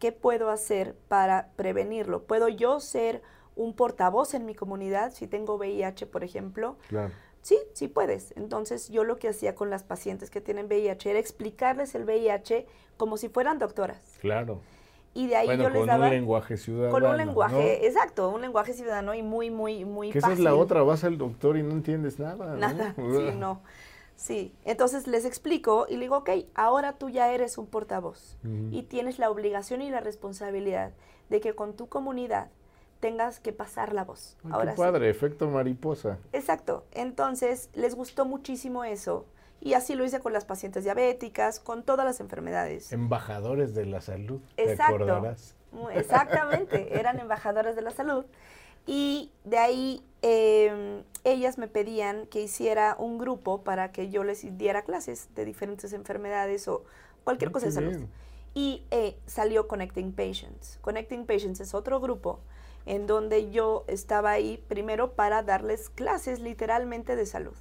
[0.00, 2.24] ¿qué puedo hacer para prevenirlo?
[2.24, 3.22] ¿Puedo yo ser
[3.58, 6.76] un portavoz en mi comunidad si tengo VIH, por ejemplo?
[6.88, 7.12] Claro.
[7.42, 8.32] Sí, sí puedes.
[8.36, 12.66] Entonces yo lo que hacía con las pacientes que tienen VIH era explicarles el VIH
[12.96, 14.00] como si fueran doctoras.
[14.20, 14.60] Claro.
[15.14, 16.92] Y de ahí bueno, yo les con daba un lenguaje ciudadano.
[16.92, 17.86] con un lenguaje, ¿no?
[17.86, 21.18] exacto, un lenguaje ciudadano y muy, muy, muy Que esa es la otra, vas al
[21.18, 22.46] doctor y no entiendes nada.
[22.46, 22.56] ¿no?
[22.56, 23.62] Nada, sí, no.
[24.14, 28.36] Sí, entonces les explico y le digo, ok, ahora tú ya eres un portavoz
[28.70, 30.92] y tienes la obligación y la responsabilidad
[31.30, 32.50] de que con tu comunidad
[33.00, 34.36] tengas que pasar la voz.
[34.44, 34.82] Ay, ahora qué sí.
[34.82, 36.18] padre, efecto mariposa.
[36.32, 36.84] Exacto.
[36.92, 39.26] Entonces, les gustó muchísimo eso.
[39.60, 42.92] Y así lo hice con las pacientes diabéticas, con todas las enfermedades.
[42.92, 44.94] Embajadores de la salud, te Exacto.
[44.94, 45.56] acordarás.
[45.94, 48.24] Exactamente, eran embajadoras de la salud.
[48.86, 54.56] Y de ahí eh, ellas me pedían que hiciera un grupo para que yo les
[54.56, 56.84] diera clases de diferentes enfermedades o
[57.24, 57.90] cualquier Ah, cosa de salud.
[57.90, 58.08] bien.
[58.54, 60.78] y eh, salió Connecting Patients.
[60.80, 62.40] Connecting Patients es otro grupo
[62.88, 67.54] en donde yo estaba ahí primero para darles clases literalmente de salud.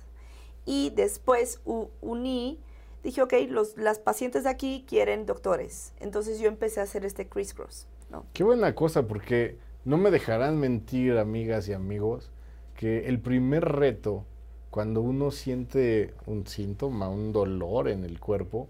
[0.65, 1.61] Y después
[2.01, 2.59] uní,
[3.03, 5.93] dije, ok, los, las pacientes de aquí quieren doctores.
[5.99, 7.87] Entonces yo empecé a hacer este crisscross.
[8.09, 8.25] ¿no?
[8.33, 12.31] Qué buena cosa, porque no me dejarán mentir, amigas y amigos,
[12.75, 14.25] que el primer reto,
[14.71, 18.69] cuando uno siente un síntoma, un dolor en el cuerpo,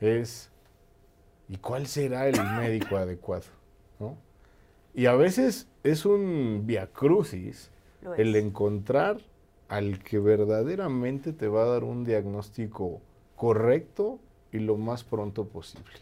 [0.00, 0.52] es
[1.52, 3.44] ¿Y cuál será el médico adecuado?
[4.94, 7.70] Y a veces es un viacrucis
[8.16, 9.18] el encontrar
[9.68, 13.00] al que verdaderamente te va a dar un diagnóstico
[13.36, 14.18] correcto
[14.52, 15.94] y lo más pronto posible.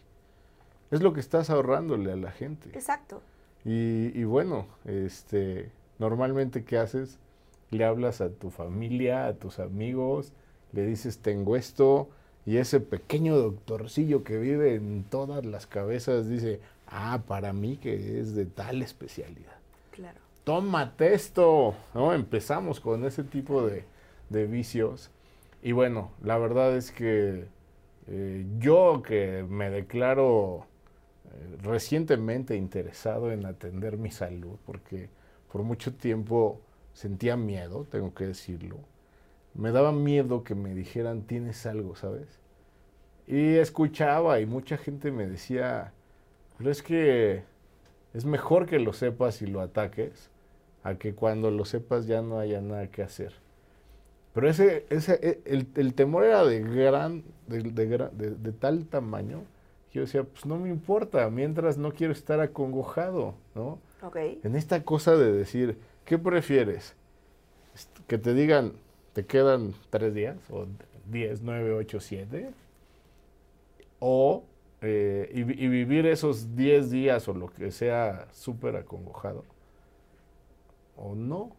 [0.90, 2.70] Es lo que estás ahorrándole a la gente.
[2.70, 3.22] Exacto.
[3.64, 7.18] Y, y bueno, este, normalmente ¿qué haces?
[7.70, 10.32] Le hablas a tu familia, a tus amigos,
[10.72, 12.08] le dices tengo esto,
[12.46, 18.20] y ese pequeño doctorcillo que vive en todas las cabezas dice, ah, para mí que
[18.20, 19.58] es de tal especialidad.
[19.90, 20.20] Claro.
[20.44, 22.12] Tómate esto, ¿no?
[22.12, 23.84] Empezamos con ese tipo de,
[24.46, 25.10] vicios.
[25.62, 27.46] Y bueno, la verdad es que
[28.08, 30.66] eh, yo que me declaro
[31.26, 35.10] eh, recientemente interesado en atender mi salud, porque
[35.52, 36.60] por mucho tiempo
[36.92, 38.78] sentía miedo, tengo que decirlo,
[39.54, 42.40] me daba miedo que me dijeran tienes algo, ¿sabes?
[43.26, 45.92] Y escuchaba y mucha gente me decía,
[46.60, 47.42] pero es que
[48.12, 50.28] es mejor que lo sepas y lo ataques
[50.82, 53.32] a que cuando lo sepas ya no haya nada que hacer.
[54.34, 59.44] Pero ese, ese e, el, temor era de gran, de, de, tal tamaño
[59.90, 63.78] que yo decía, pues no me importa, mientras no quiero estar acongojado, ¿no?
[64.14, 66.94] En esta cosa de decir, ¿qué prefieres?
[68.06, 68.74] Que te digan,
[69.14, 70.66] te quedan tres días, o
[71.10, 72.50] diez, nueve, ocho, siete,
[73.98, 74.44] o
[74.82, 79.44] eh, y, vivir esos diez días o lo que sea súper acongojado,
[80.96, 81.50] o no.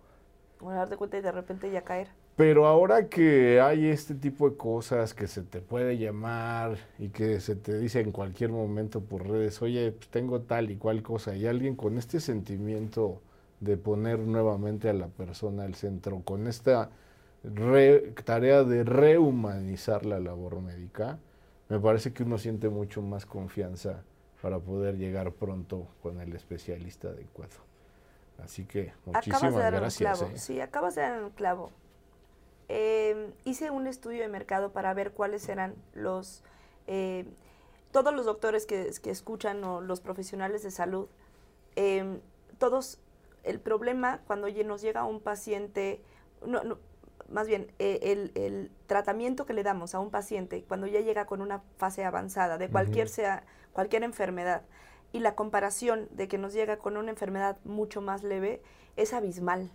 [0.60, 2.08] O darte cuenta y de repente ya caer.
[2.36, 7.40] Pero ahora que hay este tipo de cosas que se te puede llamar y que
[7.40, 11.36] se te dice en cualquier momento por redes, oye, pues tengo tal y cual cosa,
[11.36, 13.22] y alguien con este sentimiento
[13.60, 16.90] de poner nuevamente a la persona al centro, con esta
[18.26, 21.20] tarea de rehumanizar la labor médica,
[21.72, 24.04] me parece que uno siente mucho más confianza
[24.42, 27.54] para poder llegar pronto con el especialista adecuado.
[28.44, 30.22] Así que muchísimas gracias.
[30.22, 30.38] ¿eh?
[30.38, 31.72] Sí, acabas de dar un clavo.
[32.68, 36.44] Em, hice un estudio de mercado para ver cuáles eran los...
[36.88, 37.26] Eh,
[37.94, 41.08] todos los doctores que, escuchan o los profesionales de salud,
[41.78, 42.20] em,
[42.58, 43.00] todos,
[43.44, 46.02] el problema cuando nos llega un paciente,
[46.46, 46.80] no,
[47.32, 51.42] más bien eh, el, tratamiento que le damos a un paciente cuando ya llega con
[51.42, 54.64] una fase avanzada de cualquier sea cualquier enfermedad
[55.14, 58.62] y la comparación de que nos llega con una enfermedad mucho más leve
[58.96, 59.72] es abismal.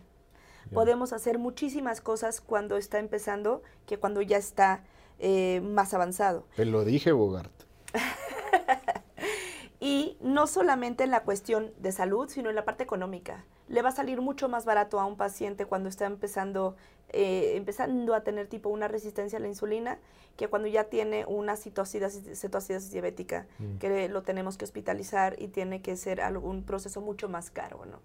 [0.73, 4.83] Podemos hacer muchísimas cosas cuando está empezando que cuando ya está
[5.19, 6.47] eh, más avanzado.
[6.57, 7.53] Te lo dije, Bogart.
[9.81, 13.45] y no solamente en la cuestión de salud, sino en la parte económica.
[13.69, 16.77] Le va a salir mucho más barato a un paciente cuando está empezando
[17.11, 19.99] eh, empezando a tener tipo una resistencia a la insulina
[20.37, 23.79] que cuando ya tiene una cetoacidosis, diabética, mm.
[23.79, 28.01] que lo tenemos que hospitalizar y tiene que ser algún proceso mucho más caro, ¿no?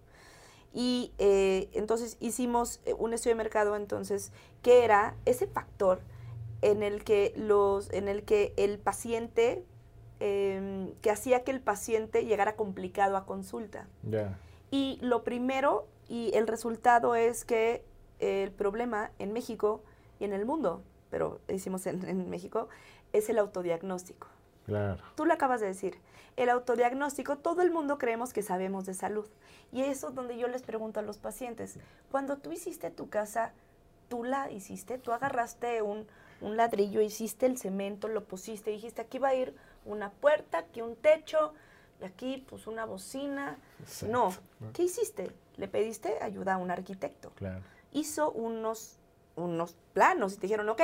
[0.74, 6.02] Y eh, entonces hicimos eh, un estudio de mercado, entonces, que era ese factor
[6.62, 9.66] en el que, los, en el, que el paciente,
[10.20, 13.88] em, que hacía que el paciente llegara complicado a consulta.
[14.72, 17.84] Y lo primero, y el resultado es que
[18.20, 19.84] el problema en México
[20.20, 22.70] y en el mundo, pero hicimos en, México,
[23.12, 24.28] es el autodiagnóstico.
[24.66, 25.04] Claro.
[25.16, 25.98] Tú lo acabas de decir.
[26.38, 29.28] El autodiagnóstico, todo el mundo creemos que sabemos de salud.
[29.74, 31.78] Y eso es donde yo les pregunto a los pacientes,
[32.10, 33.52] cuando tú hiciste tu casa,
[34.08, 36.08] tú la hiciste, tú agarraste un,
[36.40, 39.56] un ladrillo, hiciste el cemento, lo pusiste, dijiste, aquí va a ir
[39.86, 41.54] una puerta, aquí un techo,
[42.02, 43.58] y aquí pues una bocina.
[44.08, 44.34] No,
[44.74, 45.32] ¿qué hiciste?
[45.58, 47.32] Le pediste ayuda a un arquitecto.
[47.36, 47.62] Claro
[47.92, 48.98] hizo unos,
[49.36, 50.82] unos planos y te dijeron, ok,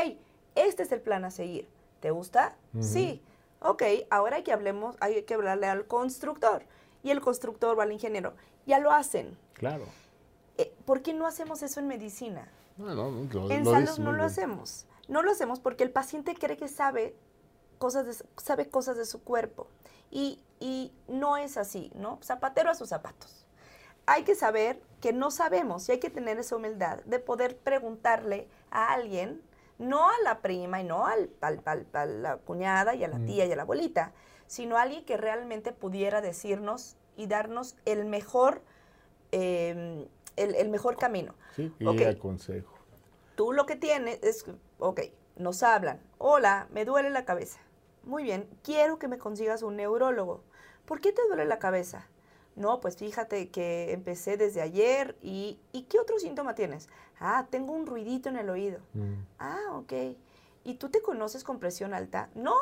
[0.55, 1.67] este es el plan a seguir.
[1.99, 2.55] ¿Te gusta?
[2.79, 3.21] Sí.
[3.59, 6.63] Ok, ahora hay que, hablemos, hay que hablarle al constructor.
[7.03, 8.33] Y el constructor o al ingeniero.
[8.65, 9.37] Ya lo hacen.
[9.53, 9.85] Claro.
[10.57, 12.47] Eh, ¿Por qué no hacemos eso en medicina?
[12.77, 14.85] No, no, no en salud no lo hacemos.
[15.07, 17.15] No lo hacemos porque el paciente cree que sabe
[17.79, 19.67] cosas de, sabe cosas de su cuerpo.
[20.11, 22.19] Y, y no es así, ¿no?
[22.21, 23.47] Zapatero a sus zapatos
[24.07, 28.47] hay que saber que no sabemos y hay que tener esa humildad de poder preguntarle
[28.71, 29.41] a alguien,
[29.77, 33.25] no a la prima y no al, a la cuñada y a la mm.
[33.25, 34.13] tía y a la abuelita,
[34.47, 38.61] sino alguien que realmente pudiera decirnos y darnos el mejor,
[39.31, 40.05] em,
[40.37, 41.35] el, mejor camino.
[41.55, 42.73] Sí, y consejo.
[43.35, 44.45] Tú lo que tienes es,
[44.79, 45.01] ok,
[45.35, 47.59] nos hablan, hola, me duele la cabeza.
[48.07, 50.41] Muy bien, quiero que me consigas un neurólogo.
[50.85, 52.07] ¿Por qué te duele la cabeza?
[52.55, 56.87] No, pues fíjate que empecé desde ayer y, ¿y qué otro síntoma tienes?
[57.19, 58.79] Ah, tengo un ruidito en el oído.
[58.93, 59.13] Mm.
[59.39, 59.93] Ah, ok.
[60.63, 62.29] ¿Y tú te conoces con presión alta?
[62.33, 62.55] No,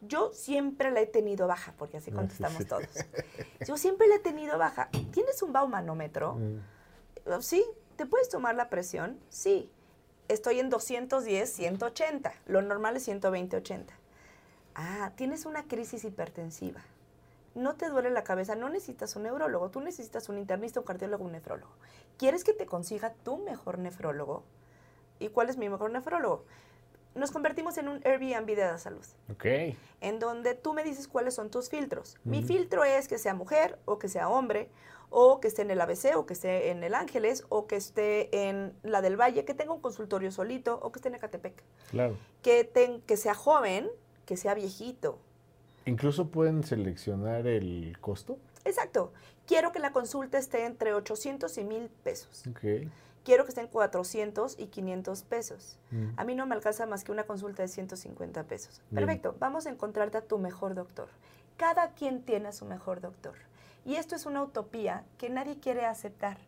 [0.00, 2.88] yo siempre la he tenido baja, porque así contestamos todos.
[3.66, 4.90] Yo siempre la he tenido baja.
[5.10, 6.34] ¿Tienes un baumanómetro?
[6.34, 7.40] Mm.
[7.40, 7.64] Sí.
[7.96, 9.18] ¿Te puedes tomar la presión?
[9.30, 9.70] Sí.
[10.28, 12.32] Estoy en 210, 180.
[12.46, 13.94] Lo normal es 120, 80.
[14.78, 16.82] Ah, tienes una crisis hipertensiva.
[17.54, 21.24] No te duele la cabeza, no necesitas un neurólogo, tú necesitas un internista, un cardiólogo,
[21.24, 21.72] un nefrólogo.
[22.18, 24.44] ¿Quieres que te consiga tu mejor nefrólogo?
[25.18, 26.44] ¿Y cuál es mi mejor nefrólogo?
[27.16, 29.04] nos convertimos en un Airbnb de la salud.
[29.32, 29.46] Ok.
[30.00, 32.16] En donde tú me dices cuáles son tus filtros.
[32.24, 34.68] Mi filtro es que sea mujer o que sea hombre
[35.08, 38.48] o que esté en el ABC o que esté en el Ángeles o que esté
[38.48, 41.62] en la del Valle, que tenga un consultorio solito o que esté en Ecatepec.
[41.90, 42.18] Claro.
[42.42, 43.88] Que, que sea joven,
[44.26, 45.18] que sea viejito.
[45.86, 48.38] Incluso pueden seleccionar el costo.
[48.64, 49.12] Exacto.
[49.46, 52.44] Quiero que la consulta esté entre 800 y 1000 pesos.
[53.24, 55.78] Quiero que estén 400 y 500 pesos.
[55.90, 56.08] Mm.
[56.16, 58.82] A mí no me alcanza más que una consulta de 150 pesos.
[58.92, 61.08] Perfecto, vamos a encontrarte a tu mejor doctor.
[61.56, 63.34] Cada quien tiene a su mejor doctor.
[63.84, 66.38] Y esto es una utopía que nadie quiere aceptar.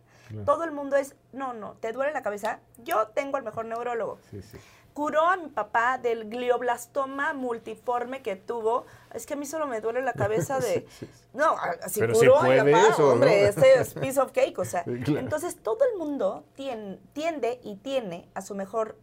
[0.45, 2.61] Todo el mundo es, no, no, ¿te duele la cabeza?
[2.85, 4.19] Yo tengo el mejor neurólogo.
[4.31, 4.59] Sí, sí
[4.99, 8.85] curó a mi papá del glioblastoma multiforme que tuvo.
[9.15, 10.89] Es que a mí solo me duele la cabeza de...
[11.33, 14.83] No, así curó a mi papá, hombre, este es piece of cake, o sea.
[14.85, 18.97] Entonces todo el mundo tiende y tiene a su mejor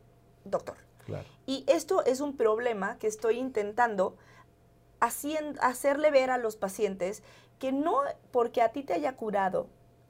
[0.43, 0.75] doctor.
[1.45, 4.17] Y esto es un problema que estoy intentando
[4.99, 7.23] hacerle ver a los pacientes
[7.57, 9.69] que no porque a ti te haya curado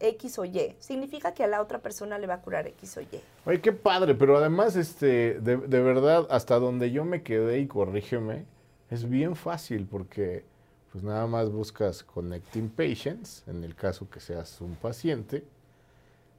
[0.10, 3.01] X o Y, significa que a la otra persona le va a curar X o
[3.01, 3.08] Y.
[3.45, 8.45] Oye, qué padre, pero además, este, de, verdad, hasta donde yo me quedé y corrígeme,
[8.89, 10.43] es bien fácil porque
[10.91, 15.43] pues nada más buscas Connecting Patients, en el caso que seas un paciente,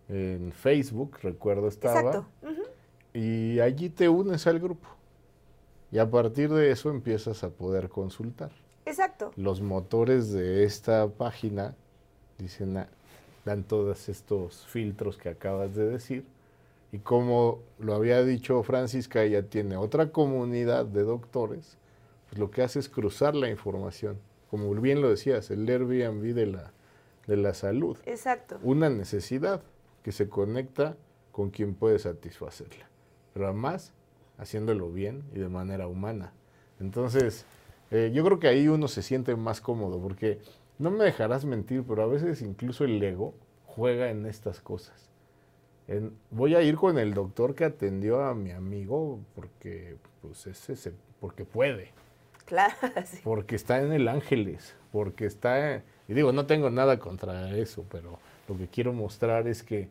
[0.09, 2.27] en Facebook, recuerdo estaba, Exacto.
[3.13, 4.89] y allí te unes al grupo.
[5.93, 8.51] Y a partir de eso empiezas a poder consultar.
[8.87, 9.33] Exacto.
[9.37, 11.75] Los motores de esta página
[12.39, 12.89] dicen, ah,
[13.47, 16.27] dan todos estos filtros que acabas de decir.
[16.91, 21.79] Y como lo había dicho Francisca, ella tiene otra comunidad de doctores,
[22.29, 24.19] pues lo que hace es cruzar la información.
[24.51, 26.73] Como bien lo decías, el Airbnb de la,
[27.29, 27.97] de la salud.
[28.05, 28.59] Exacto.
[28.63, 29.63] Una necesidad
[30.03, 30.97] que se conecta
[31.31, 32.89] con quien puede satisfacerla.
[33.33, 33.93] Pero además,
[34.39, 36.33] haciéndolo bien y de manera humana.
[36.81, 37.47] Entonces,
[37.93, 40.41] eh, yo creo que ahí uno se siente más cómodo, porque
[40.79, 45.11] no me dejarás mentir, pero a veces incluso el ego juega en estas cosas.
[46.31, 51.45] voy a ir con el doctor que atendió a mi amigo porque, pues, ese, porque
[51.45, 51.93] puede.
[52.45, 52.75] Claro,
[53.25, 55.83] Porque está en el Ángeles, porque está...
[56.07, 59.89] y digo, no tengo nada contra eso, pero lo que quiero mostrar es que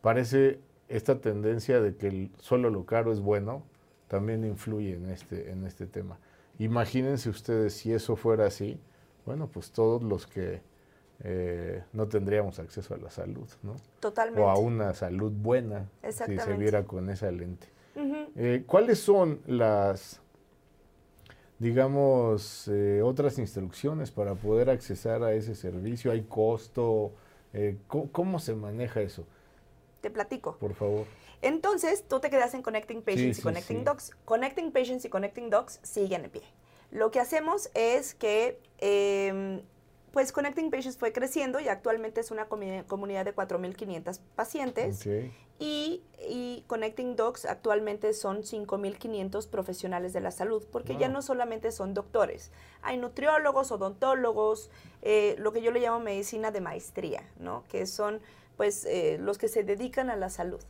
[0.00, 0.58] parece
[0.88, 3.62] esta tendencia de que solo lo caro es bueno,
[4.08, 6.18] también influye en este, en este tema.
[6.58, 8.80] Imagínense ustedes si eso fuera así,
[9.26, 10.62] bueno, pues todos los que
[11.24, 13.74] eh, no tendríamos acceso a la salud, ¿no?
[14.00, 14.40] Totalmente.
[14.40, 17.66] O a una salud buena si se viera con esa lente.
[18.38, 20.20] Eh, ¿Cuáles son las,
[21.58, 26.12] digamos, eh, otras instrucciones para poder accesar a ese servicio?
[26.12, 27.12] ¿Hay costo?
[27.88, 29.24] ¿cómo, se maneja eso?
[30.02, 30.58] Te platico.
[30.58, 31.06] Por favor.
[31.40, 34.14] Entonces, tú te quedas en Connecting Patients y Connecting Docs.
[34.26, 36.42] Connecting Patients y Connecting Docs siguen en pie.
[36.90, 39.62] Lo que hacemos es que, em,
[40.12, 45.06] pues Connecting Patients fue creciendo y actualmente es una comunidad de 4.500 pacientes.
[45.58, 51.94] Y, Connecting Docs actualmente son 5.500 profesionales de la salud, porque ya no solamente son
[51.94, 52.50] doctores,
[52.82, 54.70] hay nutriólogos, odontólogos,
[55.02, 57.64] eh, lo que yo le llamo medicina de maestría, ¿no?
[57.68, 58.20] que son
[58.56, 60.60] pues eh, los que se dedican a la salud.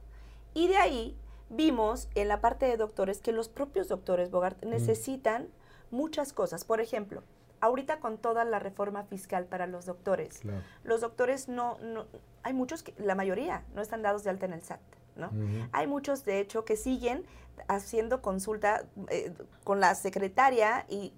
[0.54, 1.16] Y de ahí
[1.48, 5.48] vimos en la parte de doctores que los propios doctores, Bogart, mm.
[5.90, 6.64] Muchas cosas.
[6.64, 7.22] Por ejemplo,
[7.60, 10.40] ahorita con toda la reforma fiscal para los doctores,
[10.84, 12.06] los doctores no, no,
[12.42, 14.80] hay muchos, que, la mayoría no están dados de alta en el SAT.
[15.16, 15.30] ¿no?
[15.72, 17.24] Hay muchos, de hecho, que siguen
[17.68, 19.32] haciendo consulta eh,
[19.64, 21.14] con la secretaria y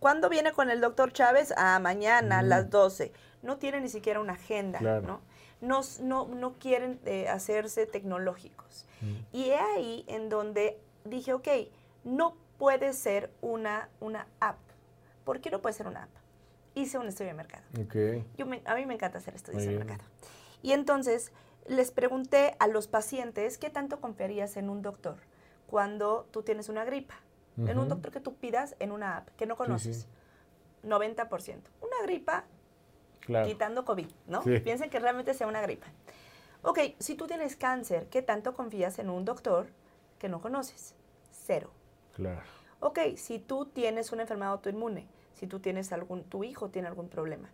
[0.00, 1.54] ¿cuándo viene con el doctor Chávez?
[1.56, 3.12] A mañana a las 12.
[3.42, 5.20] No tienen ni siquiera una agenda, ¿no?
[5.60, 5.82] No,
[6.26, 8.86] no, quieren eh, hacerse tecnológicos.
[9.32, 11.48] Y es ahí en donde dije, ok,
[12.04, 14.58] no puede ser una, una app.
[15.24, 16.10] ¿por qué no puede ser una app?
[16.74, 17.64] Hice un estudio de mercado.
[18.36, 20.04] Yo a mí me encanta hacer estudios de mercado.
[20.62, 21.32] Y entonces
[21.66, 25.16] les pregunté a los pacientes qué tanto confiarías en un doctor
[25.66, 27.14] cuando tú tienes una gripa.
[27.56, 30.06] En un doctor que tú pidas en una app que no conoces.
[30.84, 31.60] 90%.
[31.80, 32.44] Una gripa,
[33.46, 34.42] quitando COVID, ¿no?
[34.42, 35.86] Piensen que realmente sea una gripa.
[36.62, 39.68] Ok, si tú tienes cáncer, ¿qué tanto confías en un doctor
[40.18, 40.94] que no conoces?
[41.30, 41.70] Cero.
[42.14, 42.42] Claro.
[42.80, 47.08] Ok, si tú tienes una enfermedad autoinmune, si tú tienes algún, tu hijo tiene algún
[47.08, 47.48] problema,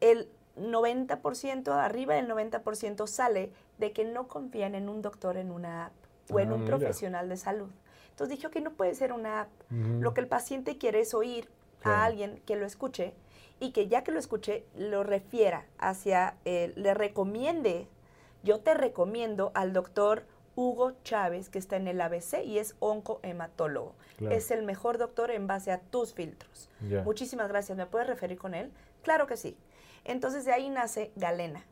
[0.00, 5.86] el 90%, arriba del 90% sale de que no confían en un doctor en una
[5.86, 5.92] app
[6.30, 7.70] o en ah, un profesional de salud.
[8.10, 9.50] Entonces dije, que no puede ser una app.
[9.70, 11.48] Lo que el paciente quiere es oír
[11.82, 13.14] a alguien que lo escuche
[13.60, 17.88] y que ya que lo escuche, lo refiera hacia, eh, le recomiende
[18.42, 20.24] yo te recomiendo al doctor
[20.60, 23.94] Hugo Chávez, que está en el ABC y es oncohematólogo.
[24.20, 26.68] Es el mejor doctor en base a tus filtros.
[27.02, 27.78] Muchísimas gracias.
[27.78, 28.70] ¿Me puedes referir con él?
[29.02, 29.56] Claro que sí.
[30.04, 31.64] Entonces de ahí nace Galena.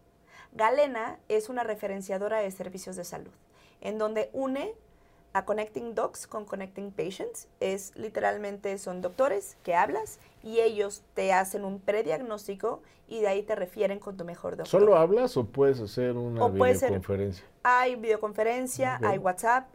[0.52, 3.32] Galena es una referenciadora de servicios de salud,
[3.82, 4.72] en donde une
[5.32, 7.48] a Connecting Docs con Connecting Patients.
[7.60, 13.42] Es literalmente, son doctores que hablas y ellos te hacen un prediagnóstico y de ahí
[13.42, 14.80] te refieren con tu mejor doctor.
[14.80, 17.44] ¿Solo hablas o puedes hacer una videoconferencia?
[17.62, 19.68] hay videoconferencia, hay WhatsApp,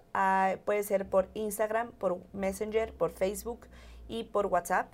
[0.66, 3.68] puede ser por Instagram, por Messenger, por Facebook
[4.08, 4.94] y por WhatsApp.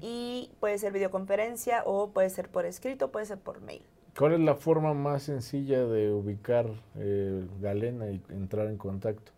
[0.00, 3.82] Y puede ser videoconferencia o puede ser por escrito, puede ser por mail.
[4.18, 9.32] ¿Cuál es la forma más sencilla de ubicar eh, Galena y entrar en contacto?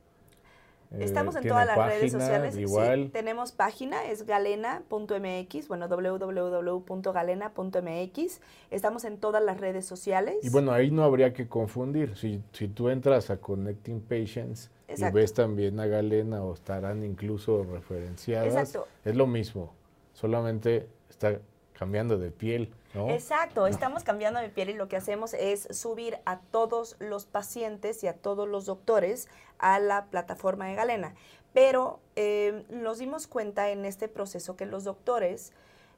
[0.95, 2.55] Eh, Estamos en todas las redes sociales.
[2.57, 3.11] Igual.
[3.13, 8.41] tenemos página, es galena.mx, bueno, www.galena.mx.
[8.71, 10.37] Estamos en todas las redes sociales.
[10.43, 12.15] Y bueno, ahí no habría que confundir.
[12.17, 17.65] Si, si tú entras a Connecting Patients y ves también a Galena o estarán incluso
[17.65, 19.73] referenciadas, es lo mismo.
[20.13, 21.39] Solamente está
[21.73, 22.71] cambiando de piel.
[22.95, 28.03] Exacto, estamos cambiando de piel y lo que hacemos es subir a todos los pacientes
[28.05, 29.29] y a todos los doctores
[29.59, 31.15] a la plataforma de Galena.
[31.55, 35.53] Pero eh, nos dimos cuenta en este proceso que los doctores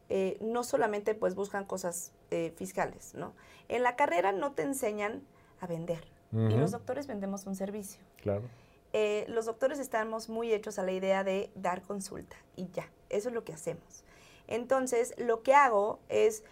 [0.09, 3.33] eh, no solamente pues buscan cosas eh, fiscales, ¿no?
[3.69, 5.23] En la carrera no te enseñan
[5.61, 8.01] a vender y los doctores vendemos un servicio.
[8.21, 8.43] Claro.
[9.29, 13.35] los doctores estamos muy hechos a la idea de dar consulta y ya, eso es
[13.37, 14.03] lo que hacemos.
[14.49, 16.43] Entonces, lo que hago es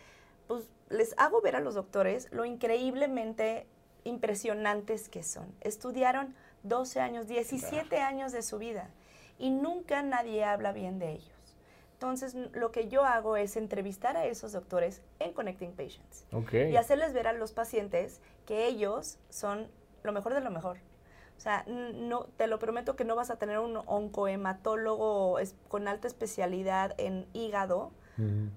[0.52, 3.66] pues les hago ver a los doctores lo increíblemente
[4.04, 5.46] impresionantes que son.
[5.62, 8.90] Estudiaron 12 años, 17 años de su vida
[9.38, 11.56] y nunca nadie habla bien de ellos.
[11.94, 17.14] Entonces, lo que yo hago es entrevistar a esos doctores en Connecting Patients y hacerles
[17.14, 19.68] ver a los pacientes que ellos son
[20.02, 20.78] lo mejor de lo mejor.
[21.38, 25.38] O sea, no, te lo prometo que no vas a tener un oncohematólogo
[25.68, 27.92] con alta especialidad en hígado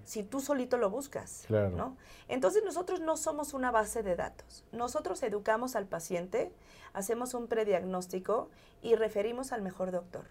[0.04, 1.46] si tú solito lo buscas.
[1.50, 1.98] ¿no?
[2.28, 4.64] Entonces nosotros no somos una base de datos.
[4.72, 6.52] Nosotros educamos al paciente,
[6.94, 8.50] hacemos un prediagnóstico
[8.82, 10.26] y referimos al mejor doctor.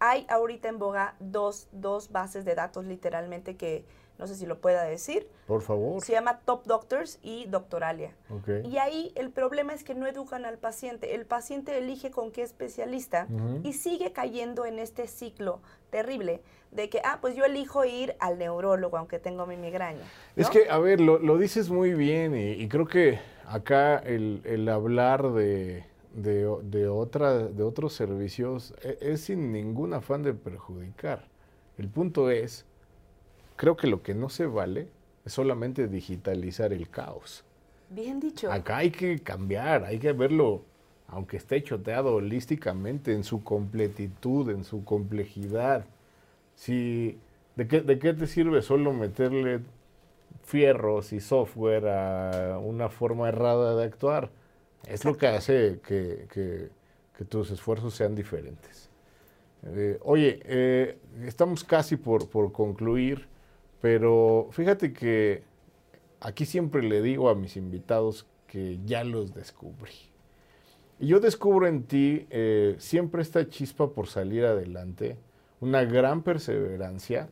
[0.00, 3.84] Hay ahorita en boga dos, dos bases de datos literalmente que
[4.18, 5.26] no sé si lo pueda decir.
[5.46, 6.00] Por favor.
[6.02, 8.14] Se llama Top Doctors y Doctoralia.
[8.64, 11.14] Y ahí el problema es que no educan al paciente.
[11.14, 13.26] El paciente elige con qué especialista
[13.62, 15.60] y sigue cayendo en este ciclo
[15.90, 20.02] terrible de que, ah, pues yo elijo ir al neurólogo aunque tengo mi migraña.
[20.34, 25.84] Es que, a ver, lo, dices muy bien y, creo que acá el, hablar de,
[26.14, 31.28] de, otra, de otros servicios es, es sin ningún afán de perjudicar.
[31.78, 32.66] El punto es
[33.56, 34.88] creo que lo que no se vale
[35.24, 37.44] es solamente digitalizar el caos.
[37.90, 38.50] Bien dicho.
[38.50, 40.62] Acá hay que cambiar, hay que verlo,
[41.08, 45.84] aunque esté choteado holísticamente, en su completitud, en su complejidad.
[46.54, 47.18] Si,
[47.56, 49.60] ¿de, qué, ¿De qué te sirve solo meterle
[50.44, 54.30] fierros y software a una forma errada de actuar?
[54.86, 58.90] Es lo que hace que, que, tus esfuerzos sean diferentes.
[59.62, 63.26] Eh, oye, eh, estamos casi por, por concluir.
[63.84, 65.42] Pero fíjate que
[66.18, 69.92] aquí siempre le digo a mis invitados que ya los descubrí.
[70.98, 75.18] Y yo descubro en ti eh, siempre esta chispa por salir adelante,
[75.60, 77.28] una gran perseverancia.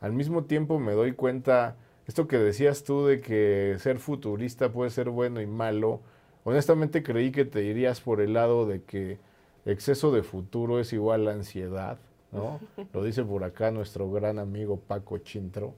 [0.00, 1.76] Al mismo tiempo me doy cuenta,
[2.08, 6.00] esto que decías tú de que ser futurista puede ser bueno y malo,
[6.42, 9.20] honestamente creí que te irías por el lado de que
[9.66, 12.00] exceso de futuro es igual a ansiedad,
[12.32, 12.58] ¿no?
[12.92, 15.76] Lo dice por acá nuestro gran amigo Paco Chintro.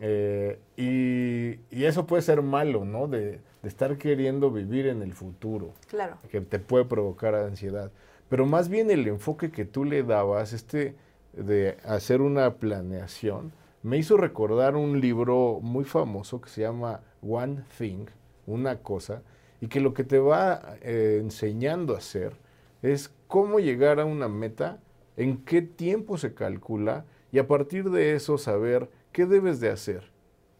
[0.00, 3.08] Eh, y, eso puede ser malo, ¿no?
[3.08, 5.72] De, estar queriendo vivir en el futuro.
[5.88, 6.18] Claro.
[6.30, 7.90] Que te puede provocar ansiedad.
[8.28, 10.94] Pero más bien el enfoque que tú le dabas, este
[11.32, 17.64] de hacer una planeación, me hizo recordar un libro muy famoso que se llama One
[17.76, 18.06] Thing,
[18.46, 19.22] una cosa,
[19.60, 22.36] y que lo que te va eh, enseñando a hacer
[22.82, 24.78] es cómo llegar a una meta,
[25.16, 30.02] en qué tiempo se calcula y a partir de eso saber qué debes de hacer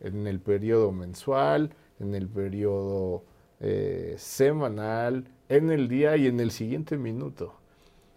[0.00, 3.22] en el periodo mensual, en el periodo
[3.60, 7.52] eh, semanal, en el día y en el siguiente minuto.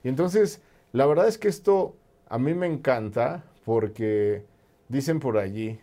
[0.02, 0.62] Y entonces,
[0.94, 1.98] la verdad es que esto
[2.30, 4.46] a mí me encanta porque
[4.88, 5.78] dicen por allí,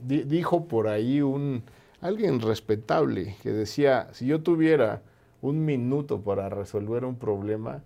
[0.00, 1.64] dijo por ahí un
[2.00, 5.02] alguien respetable que decía, si yo tuviera
[5.42, 7.82] un minuto para resolver un problema,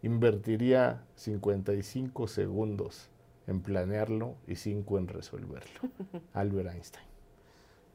[0.00, 3.11] invertiría 55 segundos
[3.46, 5.80] en planearlo y 5 en resolverlo.
[6.34, 7.06] Albert Einstein.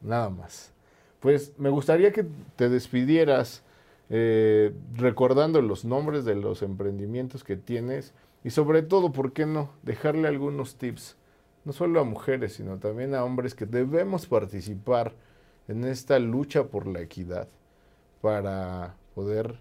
[0.01, 0.73] Nada más.
[1.19, 2.25] Pues me gustaría que
[2.55, 3.63] te despidieras
[4.09, 9.71] eh, recordando los nombres de los emprendimientos que tienes y sobre todo, ¿por qué no?
[9.83, 11.17] Dejarle algunos tips,
[11.65, 15.13] no solo a mujeres, sino también a hombres que debemos participar
[15.67, 17.47] en esta lucha por la equidad
[18.21, 19.59] para poder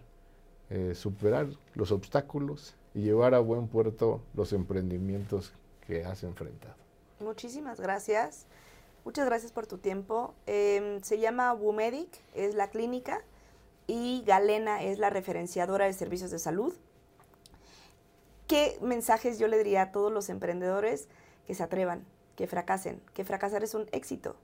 [0.71, 5.53] eh, superar los obstáculos y llevar a buen puerto los emprendimientos
[5.87, 6.75] que has enfrentado.
[7.21, 8.47] Muchísimas gracias.
[9.05, 10.35] Muchas gracias por tu tiempo.
[10.47, 13.23] Em, se llama WUMEDIC, es la clínica,
[13.87, 16.75] y Galena es la referenciadora de servicios de salud.
[18.49, 21.09] ¿Qué mensajes yo le diría a todos los emprendedores
[21.47, 24.37] que se atrevan, que fracasen, que fracasar es un éxito?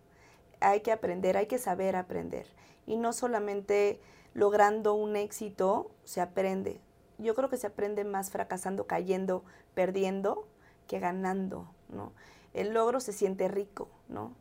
[0.61, 2.47] Hay que aprender, hay que saber aprender.
[2.87, 4.01] Y no solamente
[4.35, 6.81] logrando un éxito se aprende.
[7.19, 10.47] Yo creo que se aprende más fracasando, cayendo, perdiendo,
[10.93, 12.13] que ganando, ¿no?
[12.53, 14.35] El logro se siente rico, ¿no?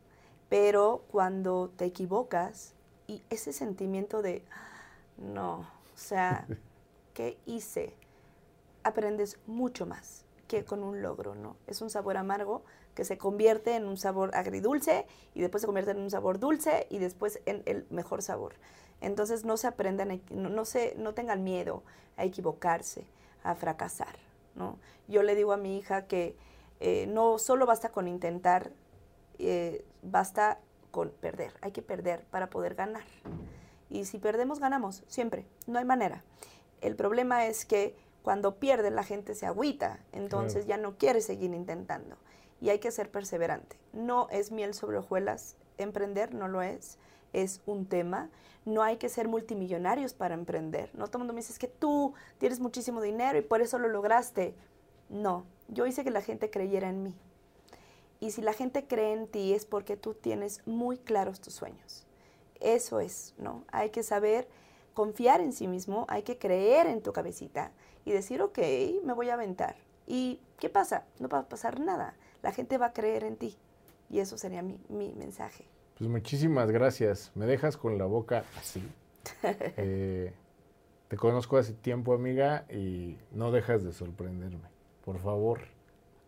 [0.50, 2.74] Pero cuando te equivocas
[3.06, 4.44] y ese sentimiento de,
[5.16, 6.46] no, o sea,
[7.14, 7.96] ¿qué hice?
[8.82, 11.56] Aprendes mucho más que con un logro, ¿no?
[11.66, 12.62] Es un sabor amargo
[12.94, 16.86] que se convierte en un sabor agridulce y después se convierte en un sabor dulce
[16.90, 18.56] y después en el mejor sabor.
[19.00, 21.82] Entonces no se aprendan, no, se, no tengan miedo
[22.18, 23.06] a equivocarse,
[23.42, 24.16] a fracasar,
[24.54, 24.78] ¿no?
[25.08, 26.36] Yo le digo a mi hija que
[26.80, 28.72] eh, no solo basta con intentar,
[29.38, 30.58] eh, basta
[30.90, 31.52] con perder.
[31.60, 33.04] Hay que perder para poder ganar.
[33.88, 35.46] Y si perdemos, ganamos, siempre.
[35.66, 36.24] No hay manera.
[36.80, 41.52] El problema es que cuando pierde la gente se agüita, entonces ya no quiere seguir
[41.54, 42.16] intentando.
[42.60, 43.76] Y hay que ser perseverante.
[43.92, 46.98] No es miel sobre hojuelas, emprender no lo es,
[47.32, 48.30] es un tema.
[48.64, 50.90] No hay que ser multimillonarios para emprender.
[50.94, 53.88] No todo el mundo me dice, que tú tienes muchísimo dinero y por eso lo
[53.88, 54.54] lograste.
[55.08, 57.14] No, yo hice que la gente creyera en mí.
[58.20, 62.06] Y si la gente cree en ti es porque tú tienes muy claros tus sueños.
[62.60, 63.64] Eso es, ¿no?
[63.72, 64.46] Hay que saber
[64.94, 67.72] confiar en sí mismo, hay que creer en tu cabecita
[68.04, 68.58] y decir, ok,
[69.02, 69.74] me voy a aventar.
[70.06, 71.04] ¿Y qué pasa?
[71.18, 72.14] No va a pasar nada.
[72.42, 73.56] La gente va a creer en ti.
[74.08, 75.64] Y eso sería mi, mi mensaje.
[76.02, 77.30] Pues muchísimas gracias.
[77.36, 78.82] Me dejas con la boca así.
[79.76, 80.32] Eh,
[81.06, 84.68] te conozco hace tiempo, amiga, y no dejas de sorprenderme.
[85.04, 85.60] Por favor,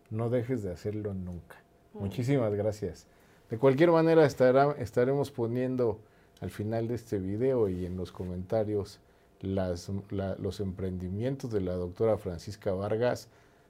[0.09, 1.57] no dejes de hacerlo nunca.
[1.93, 1.99] Mm.
[1.99, 3.07] Muchísimas gracias.
[3.49, 5.99] De cualquier manera estará, estaremos poniendo
[6.39, 9.01] al final de este video y en los comentarios
[9.41, 13.27] las, los emprendimientos de la doctora Francisca Vargas.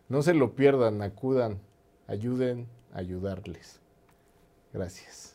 [0.08, 1.58] No se lo pierdan, acudan,
[2.06, 3.80] ayuden a ayudarles.
[4.72, 5.35] Gracias.